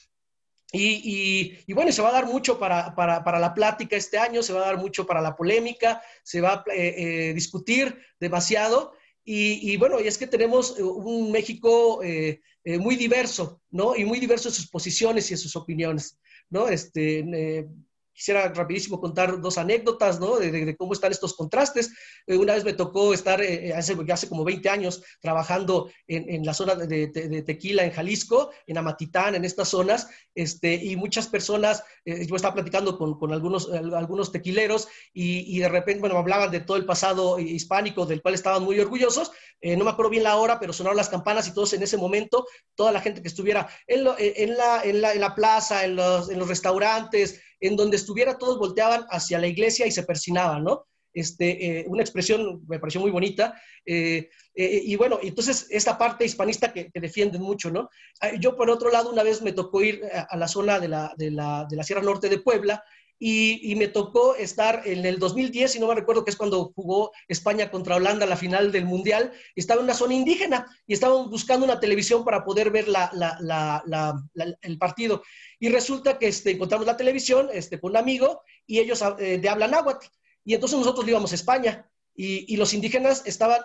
Y, 0.73 1.55
y, 1.65 1.73
bueno, 1.73 1.93
se 1.93 2.01
va 2.01 2.09
a 2.09 2.13
dar 2.13 2.25
mucho 2.25 2.59
para, 2.59 2.93
para, 2.93 3.23
para, 3.23 3.39
la 3.39 3.53
plática 3.53 3.95
este 3.95 4.17
año, 4.17 4.43
se 4.43 4.51
va 4.51 4.63
a 4.63 4.65
dar 4.65 4.77
mucho 4.77 5.05
para 5.05 5.21
la 5.21 5.33
polémica, 5.33 6.01
se 6.23 6.41
va 6.41 6.55
a 6.55 6.63
eh, 6.73 7.31
discutir 7.33 7.97
demasiado. 8.19 8.93
Y, 9.29 9.75
bueno, 9.75 9.99
y 9.99 10.07
es 10.07 10.17
que 10.17 10.25
tenemos 10.25 10.71
un 10.79 11.33
México 11.33 11.99
eh, 12.67 12.77
muy 12.79 12.97
diverso, 12.97 13.61
¿no? 13.71 13.95
Y 13.95 14.03
muy 14.03 14.19
diverso 14.19 14.49
en 14.49 14.53
sus 14.53 14.67
posiciones 14.69 15.31
y 15.31 15.35
en 15.35 15.37
sus 15.37 15.55
opiniones, 15.55 16.19
¿no? 16.49 16.67
Este, 16.67 17.19
eh, 17.19 17.65
quisiera 18.17 18.51
rapidísimo 18.51 18.99
contar 18.99 19.39
dos 19.39 19.59
anécdotas, 19.59 20.19
¿no? 20.19 20.37
De, 20.37 20.75
cómo 20.75 20.93
están 20.93 21.11
estos 21.11 21.35
contrastes. 21.35 21.93
Eh, 22.25 22.35
una 22.35 22.55
vez 22.55 22.65
me 22.65 22.73
tocó 22.73 23.13
estar 23.13 23.39
eh, 23.43 23.73
hace, 23.75 23.95
hace, 24.11 24.27
como 24.27 24.43
20 24.43 24.67
años 24.69 25.03
trabajando 25.21 25.91
en, 26.07 26.27
en 26.27 26.43
la 26.43 26.55
zona 26.55 26.73
de, 26.73 27.07
Tequila, 27.45 27.85
en 27.85 27.91
Jalisco, 27.91 28.49
en 28.65 28.79
Amatitán, 28.79 29.35
en 29.35 29.45
estas 29.45 29.69
zonas, 29.69 30.09
este, 30.33 30.73
y 30.73 30.95
muchas 30.95 31.27
personas, 31.27 31.83
eh, 32.05 32.25
yo 32.25 32.35
estaba 32.35 32.55
platicando 32.55 32.97
con, 32.97 33.19
con 33.19 33.31
algunos, 33.31 33.71
algunos 33.71 34.31
tequileros 34.31 34.87
y, 35.13 35.55
y, 35.55 35.59
de 35.59 35.69
repente, 35.69 35.99
bueno, 35.99 36.17
hablaban 36.17 36.49
de 36.49 36.61
todo 36.61 36.77
el 36.77 36.85
pasado 36.85 37.37
hispánico 37.37 38.07
del 38.07 38.23
cual 38.23 38.33
estaban 38.33 38.63
muy 38.63 38.79
orgullosos. 38.79 39.31
no 39.61 39.85
me 39.85 39.91
acuerdo 39.91 40.09
bien 40.09 40.23
la 40.23 40.37
hora, 40.37 40.59
pero 40.59 40.73
sonaron 40.73 40.97
las 40.97 41.09
campanas 41.09 41.47
y 41.47 41.53
todos 41.53 41.73
en 41.73 41.83
ese 41.83 41.97
momento, 41.97 42.47
toda 42.73 42.91
la 42.91 43.01
gente 43.01 43.21
que 43.21 43.27
estuviera 43.27 43.69
en, 43.85 44.07
en, 44.17 44.57
la, 44.57 44.81
en, 44.83 45.01
la, 45.01 45.13
en 45.13 45.21
la 45.21 45.35
plaza, 45.35 45.85
en 45.85 45.95
los, 45.95 46.31
en 46.31 46.39
los 46.39 46.47
restaurantes, 46.47 47.41
en 47.59 47.75
donde 47.75 47.97
estuviera 47.97 48.37
todos 48.37 48.59
volteaban 48.59 49.05
hacia 49.09 49.39
la 49.39 49.47
iglesia 49.47 49.87
y 49.87 49.91
se 49.91 50.03
persinaban, 50.03 50.63
¿no? 50.63 50.85
Este, 51.13 51.79
eh, 51.79 51.85
una 51.87 52.03
expresión 52.03 52.63
me 52.67 52.79
pareció 52.79 53.01
muy 53.01 53.09
bonita. 53.09 53.59
Eh, 53.83 54.29
eh, 54.53 54.81
y 54.85 54.95
bueno, 54.95 55.17
entonces 55.23 55.65
esta 55.71 55.97
parte 55.97 56.25
hispanista 56.25 56.71
que, 56.71 56.91
defienden 56.93 57.41
mucho, 57.41 57.71
¿no? 57.71 57.89
Ah, 58.21 58.35
yo 58.39 58.55
por 58.55 58.69
otro 58.69 58.91
lado 58.91 59.11
una 59.11 59.23
vez 59.23 59.41
me 59.41 59.51
tocó 59.51 59.81
ir 59.81 60.03
a, 60.05 60.37
la 60.37 60.47
zona 60.47 60.79
de 60.79 60.87
la, 60.89 61.13
de, 61.17 61.31
la, 61.31 61.65
de 61.67 61.75
la, 61.75 61.83
Sierra 61.83 62.03
Norte 62.03 62.29
de 62.29 62.39
Puebla 62.39 62.83
y, 63.19 63.75
me 63.75 63.87
tocó 63.87 64.35
estar 64.35 64.83
en 64.85 65.05
el 65.05 65.17
2010, 65.17 65.71
si 65.71 65.79
no 65.79 65.87
me 65.87 65.95
recuerdo 65.95 66.23
que 66.23 66.29
es 66.29 66.37
cuando 66.37 66.71
jugó 66.75 67.11
España 67.27 67.71
contra 67.71 67.95
Holanda 67.95 68.25
la 68.27 68.37
final 68.37 68.71
del 68.71 68.85
Mundial, 68.85 69.31
estaba 69.55 69.79
en 69.79 69.85
una 69.85 69.95
zona 69.95 70.13
indígena 70.13 70.67
y 70.85 70.93
estaban 70.93 71.29
buscando 71.29 71.65
una 71.65 71.79
televisión 71.79 72.23
para 72.23 72.43
poder 72.43 72.69
ver 72.69 72.85
el 74.61 74.77
partido. 74.77 75.23
Y 75.59 75.69
resulta 75.69 76.19
que 76.19 76.27
este, 76.27 76.51
encontramos 76.51 76.85
la 76.85 76.97
televisión 76.97 77.49
este, 77.51 77.79
con 77.79 77.91
un 77.91 77.97
amigo 77.97 78.41
y 78.67 78.79
ellos 78.79 79.03
eh, 79.19 79.39
de 79.39 79.49
hablan 79.49 79.71
náhuatl. 79.71 80.05
Y 80.45 80.53
entonces 80.53 80.77
nosotros 80.77 81.07
íbamos 81.07 81.31
a 81.31 81.35
España 81.35 81.89
y, 82.15 82.55
los 82.55 82.73
indígenas 82.73 83.23
estaban 83.25 83.61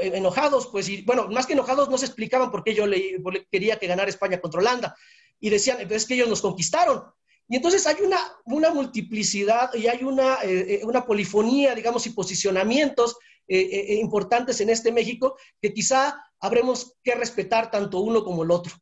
eh, 0.00 0.12
enojados, 0.14 0.66
pues, 0.68 0.88
y 0.88 1.02
bueno, 1.02 1.28
más 1.28 1.46
que 1.46 1.52
enojados, 1.52 1.88
no 1.88 1.98
se 1.98 2.06
explicaban 2.06 2.50
por 2.50 2.64
qué 2.64 2.74
yo 2.74 2.86
le, 2.86 3.18
quería 3.50 3.78
que 3.78 3.86
ganara 3.86 4.10
España 4.10 4.40
contra 4.40 4.60
Holanda. 4.60 4.96
Y 5.40 5.50
decían, 5.50 5.78
es 5.88 6.04
que 6.04 6.14
ellos 6.14 6.28
nos 6.28 6.42
conquistaron. 6.42 7.04
Y 7.48 7.56
entonces 7.56 7.86
hay 7.86 8.02
una, 8.04 8.18
una 8.44 8.70
multiplicidad 8.70 9.72
y 9.74 9.86
hay 9.86 10.04
una, 10.04 10.36
eh, 10.42 10.82
una 10.84 11.04
polifonía, 11.06 11.74
digamos, 11.74 12.06
y 12.06 12.10
posicionamientos 12.10 13.16
importantes 13.50 14.60
en 14.60 14.68
este 14.68 14.92
México 14.92 15.38
que 15.58 15.72
quizá 15.72 16.22
habremos 16.38 16.96
que 17.02 17.14
respetar 17.14 17.70
tanto 17.70 18.00
uno 18.00 18.22
como 18.22 18.42
el 18.42 18.50
otro. 18.50 18.74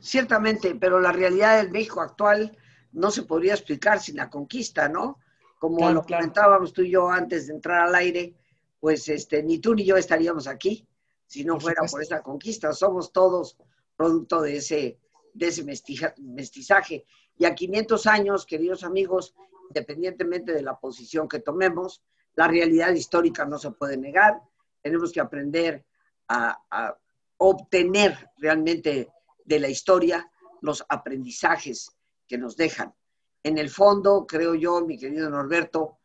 Ciertamente, 0.00 0.76
pero 0.76 1.00
la 1.00 1.10
realidad 1.10 1.58
del 1.58 1.72
México 1.72 2.00
actual 2.00 2.56
no 2.92 3.10
se 3.10 3.22
podría 3.22 3.54
explicar 3.54 4.00
sin 4.00 4.16
la 4.16 4.30
conquista, 4.30 4.88
¿no? 4.88 5.18
Como 5.58 5.90
lo 5.90 6.02
comentábamos 6.02 6.72
tú 6.72 6.82
y 6.82 6.90
yo 6.90 7.10
antes 7.10 7.46
de 7.46 7.54
entrar 7.54 7.86
al 7.86 7.94
aire, 7.94 8.34
pues 8.80 9.08
este, 9.08 9.42
ni 9.42 9.58
tú 9.58 9.74
ni 9.74 9.84
yo 9.84 9.96
estaríamos 9.96 10.46
aquí 10.46 10.88
si 11.26 11.44
no 11.44 11.60
fuera 11.60 11.82
por 11.84 12.02
esa 12.02 12.22
conquista. 12.22 12.72
Somos 12.72 13.12
todos 13.12 13.58
producto 13.94 14.40
de 14.40 14.56
ese, 14.56 14.98
de 15.34 15.48
ese 15.48 15.64
mestizaje. 15.64 17.04
Y 17.40 17.46
a 17.46 17.54
500 17.54 18.06
años, 18.06 18.44
queridos 18.44 18.84
amigos, 18.84 19.34
independientemente 19.70 20.52
de 20.52 20.60
la 20.60 20.78
posición 20.78 21.26
que 21.26 21.38
tomemos, 21.38 22.02
la 22.34 22.46
realidad 22.46 22.92
histórica 22.92 23.46
no 23.46 23.58
se 23.58 23.70
puede 23.70 23.96
negar. 23.96 24.42
Tenemos 24.82 25.10
que 25.10 25.20
aprender 25.20 25.86
a, 26.28 26.98
obtener 27.38 28.28
realmente 28.36 29.08
de 29.42 29.58
la 29.58 29.70
historia, 29.70 30.30
los 30.60 30.84
aprendizajes 30.86 31.96
que 32.28 32.36
nos 32.36 32.58
dejan. 32.58 32.94
En 33.42 33.56
el 33.56 33.70
fondo, 33.70 34.26
creo 34.26 34.54
yo, 34.54 34.82
mi 34.82 34.98
querido 34.98 35.30
Norberto, 35.30 36.00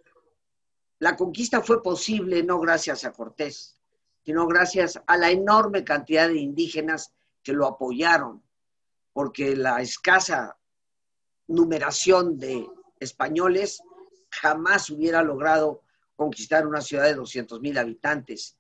la 1.00 1.18
conquista 1.18 1.60
fue 1.62 1.84
posible 1.84 2.44
no 2.44 2.62
gracias 2.62 3.04
a 3.04 3.12
Cortés, 3.12 3.78
sino 4.24 4.48
gracias 4.48 5.02
a 5.06 5.18
la 5.18 5.32
enorme 5.32 5.84
cantidad 5.84 6.30
de 6.30 6.38
indígenas 6.38 7.14
que 7.44 7.52
lo 7.52 7.68
apoyaron, 7.68 8.42
porque 9.12 9.58
la 9.58 9.82
escasa 9.82 10.58
numeración 11.48 12.38
de 12.38 12.68
españoles 13.00 13.82
jamás 14.30 14.90
hubiera 14.90 15.22
logrado 15.24 15.82
conquistar 16.16 16.66
una 16.66 16.82
ciudad 16.82 17.06
de 17.06 17.16
200 17.16 17.62
mil 17.62 17.78
habitantes. 17.78 18.58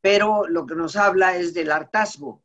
Pero 0.00 0.46
lo 0.46 0.66
que 0.66 0.74
nos 0.74 0.96
habla 0.96 1.36
es 1.36 1.54
del 1.54 1.70
hartazgo, 1.70 2.42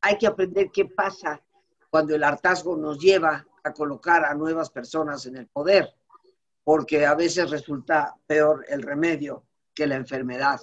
hay 0.00 0.18
que 0.18 0.26
aprender 0.26 0.70
qué 0.72 0.86
pasa 0.86 1.42
cuando 1.90 2.14
el 2.14 2.24
hartazgo 2.24 2.76
nos 2.76 2.98
lleva 2.98 3.46
a 3.64 3.72
colocar 3.72 4.24
a 4.24 4.34
nuevas 4.34 4.70
personas 4.70 5.26
en 5.26 5.36
el 5.36 5.48
poder, 5.48 5.94
porque 6.62 7.06
a 7.06 7.14
veces 7.14 7.50
resulta 7.50 8.14
peor 8.26 8.64
el 8.68 8.82
remedio 8.82 9.44
que 9.74 9.86
la 9.86 9.96
enfermedad, 9.96 10.60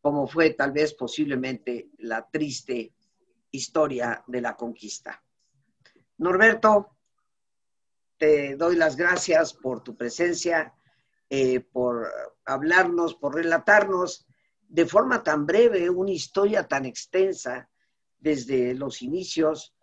como 0.00 0.26
fue 0.26 0.50
tal 0.50 0.72
vez 0.72 0.94
posiblemente 0.94 1.90
la 1.98 2.28
triste 2.28 2.92
historia 3.50 4.22
de 4.26 4.40
la 4.40 4.56
conquista. 4.56 5.22
Norberto, 6.18 6.95
te 8.18 8.56
doy 8.56 8.76
las 8.76 8.96
gracias 8.96 9.52
por 9.52 9.82
tu 9.82 9.96
presencia, 9.96 10.74
eh, 11.28 11.60
por 11.60 12.10
hablarnos, 12.44 13.14
por 13.14 13.34
relatarnos 13.34 14.26
de 14.68 14.86
forma 14.86 15.22
tan 15.22 15.46
breve 15.46 15.90
una 15.90 16.10
historia 16.10 16.66
tan 16.66 16.86
extensa 16.86 17.68
desde 18.18 18.74
los 18.74 19.02
inicios 19.02 19.74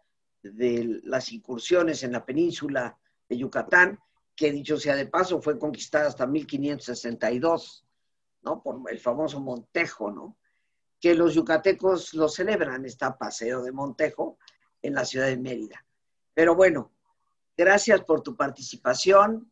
de 0.41 0.99
las 1.03 1.31
incursiones 1.31 2.03
en 2.03 2.11
la 2.11 2.25
península 2.25 2.97
de 3.29 3.37
Yucatán, 3.37 3.99
que 4.35 4.51
dicho 4.51 4.77
sea 4.77 4.95
de 4.95 5.05
paso, 5.05 5.41
fue 5.41 5.59
conquistada 5.59 6.07
hasta 6.07 6.27
1562, 6.27 7.85
¿no? 8.41 8.61
Por 8.61 8.81
el 8.89 8.99
famoso 8.99 9.39
Montejo, 9.39 10.11
¿no? 10.11 10.37
Que 10.99 11.13
los 11.15 11.33
yucatecos 11.35 12.13
lo 12.13 12.27
celebran, 12.27 12.85
está 12.85 13.17
Paseo 13.17 13.61
de 13.61 13.71
Montejo 13.71 14.37
en 14.81 14.95
la 14.95 15.05
ciudad 15.05 15.27
de 15.27 15.37
Mérida. 15.37 15.85
Pero 16.33 16.55
bueno, 16.55 16.92
gracias 17.55 18.01
por 18.01 18.21
tu 18.21 18.35
participación. 18.35 19.49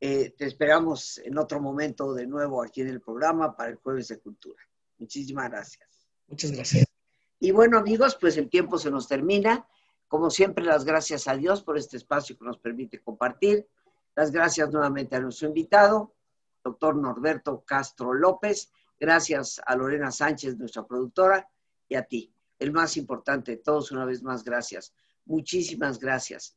Eh, 0.00 0.34
te 0.36 0.46
esperamos 0.46 1.18
en 1.18 1.38
otro 1.38 1.60
momento 1.60 2.12
de 2.12 2.26
nuevo 2.26 2.62
aquí 2.62 2.80
en 2.80 2.88
el 2.88 3.00
programa 3.00 3.56
para 3.56 3.70
el 3.70 3.76
Jueves 3.76 4.08
de 4.08 4.18
Cultura. 4.18 4.60
Muchísimas 4.98 5.48
gracias. 5.50 6.08
Muchas 6.26 6.50
gracias. 6.50 6.86
Y 7.38 7.50
bueno, 7.50 7.78
amigos, 7.78 8.16
pues 8.20 8.36
el 8.36 8.48
tiempo 8.48 8.78
se 8.78 8.90
nos 8.90 9.06
termina. 9.08 9.66
Como 10.08 10.30
siempre, 10.30 10.64
las 10.64 10.84
gracias 10.84 11.28
a 11.28 11.36
Dios 11.36 11.62
por 11.62 11.78
este 11.78 11.96
espacio 11.96 12.36
que 12.36 12.44
nos 12.44 12.58
permite 12.58 13.00
compartir. 13.00 13.68
Las 14.14 14.30
gracias 14.30 14.70
nuevamente 14.70 15.16
a 15.16 15.20
nuestro 15.20 15.48
invitado, 15.48 16.14
doctor 16.62 16.96
Norberto 16.96 17.64
Castro 17.64 18.12
López. 18.12 18.70
Gracias 18.98 19.60
a 19.64 19.74
Lorena 19.74 20.10
Sánchez, 20.10 20.56
nuestra 20.56 20.86
productora, 20.86 21.48
y 21.88 21.94
a 21.94 22.02
ti. 22.02 22.32
El 22.58 22.72
más 22.72 22.96
importante 22.96 23.52
de 23.52 23.56
todos, 23.58 23.90
una 23.90 24.04
vez 24.04 24.22
más, 24.22 24.44
gracias. 24.44 24.92
Muchísimas 25.24 25.98
gracias 25.98 26.56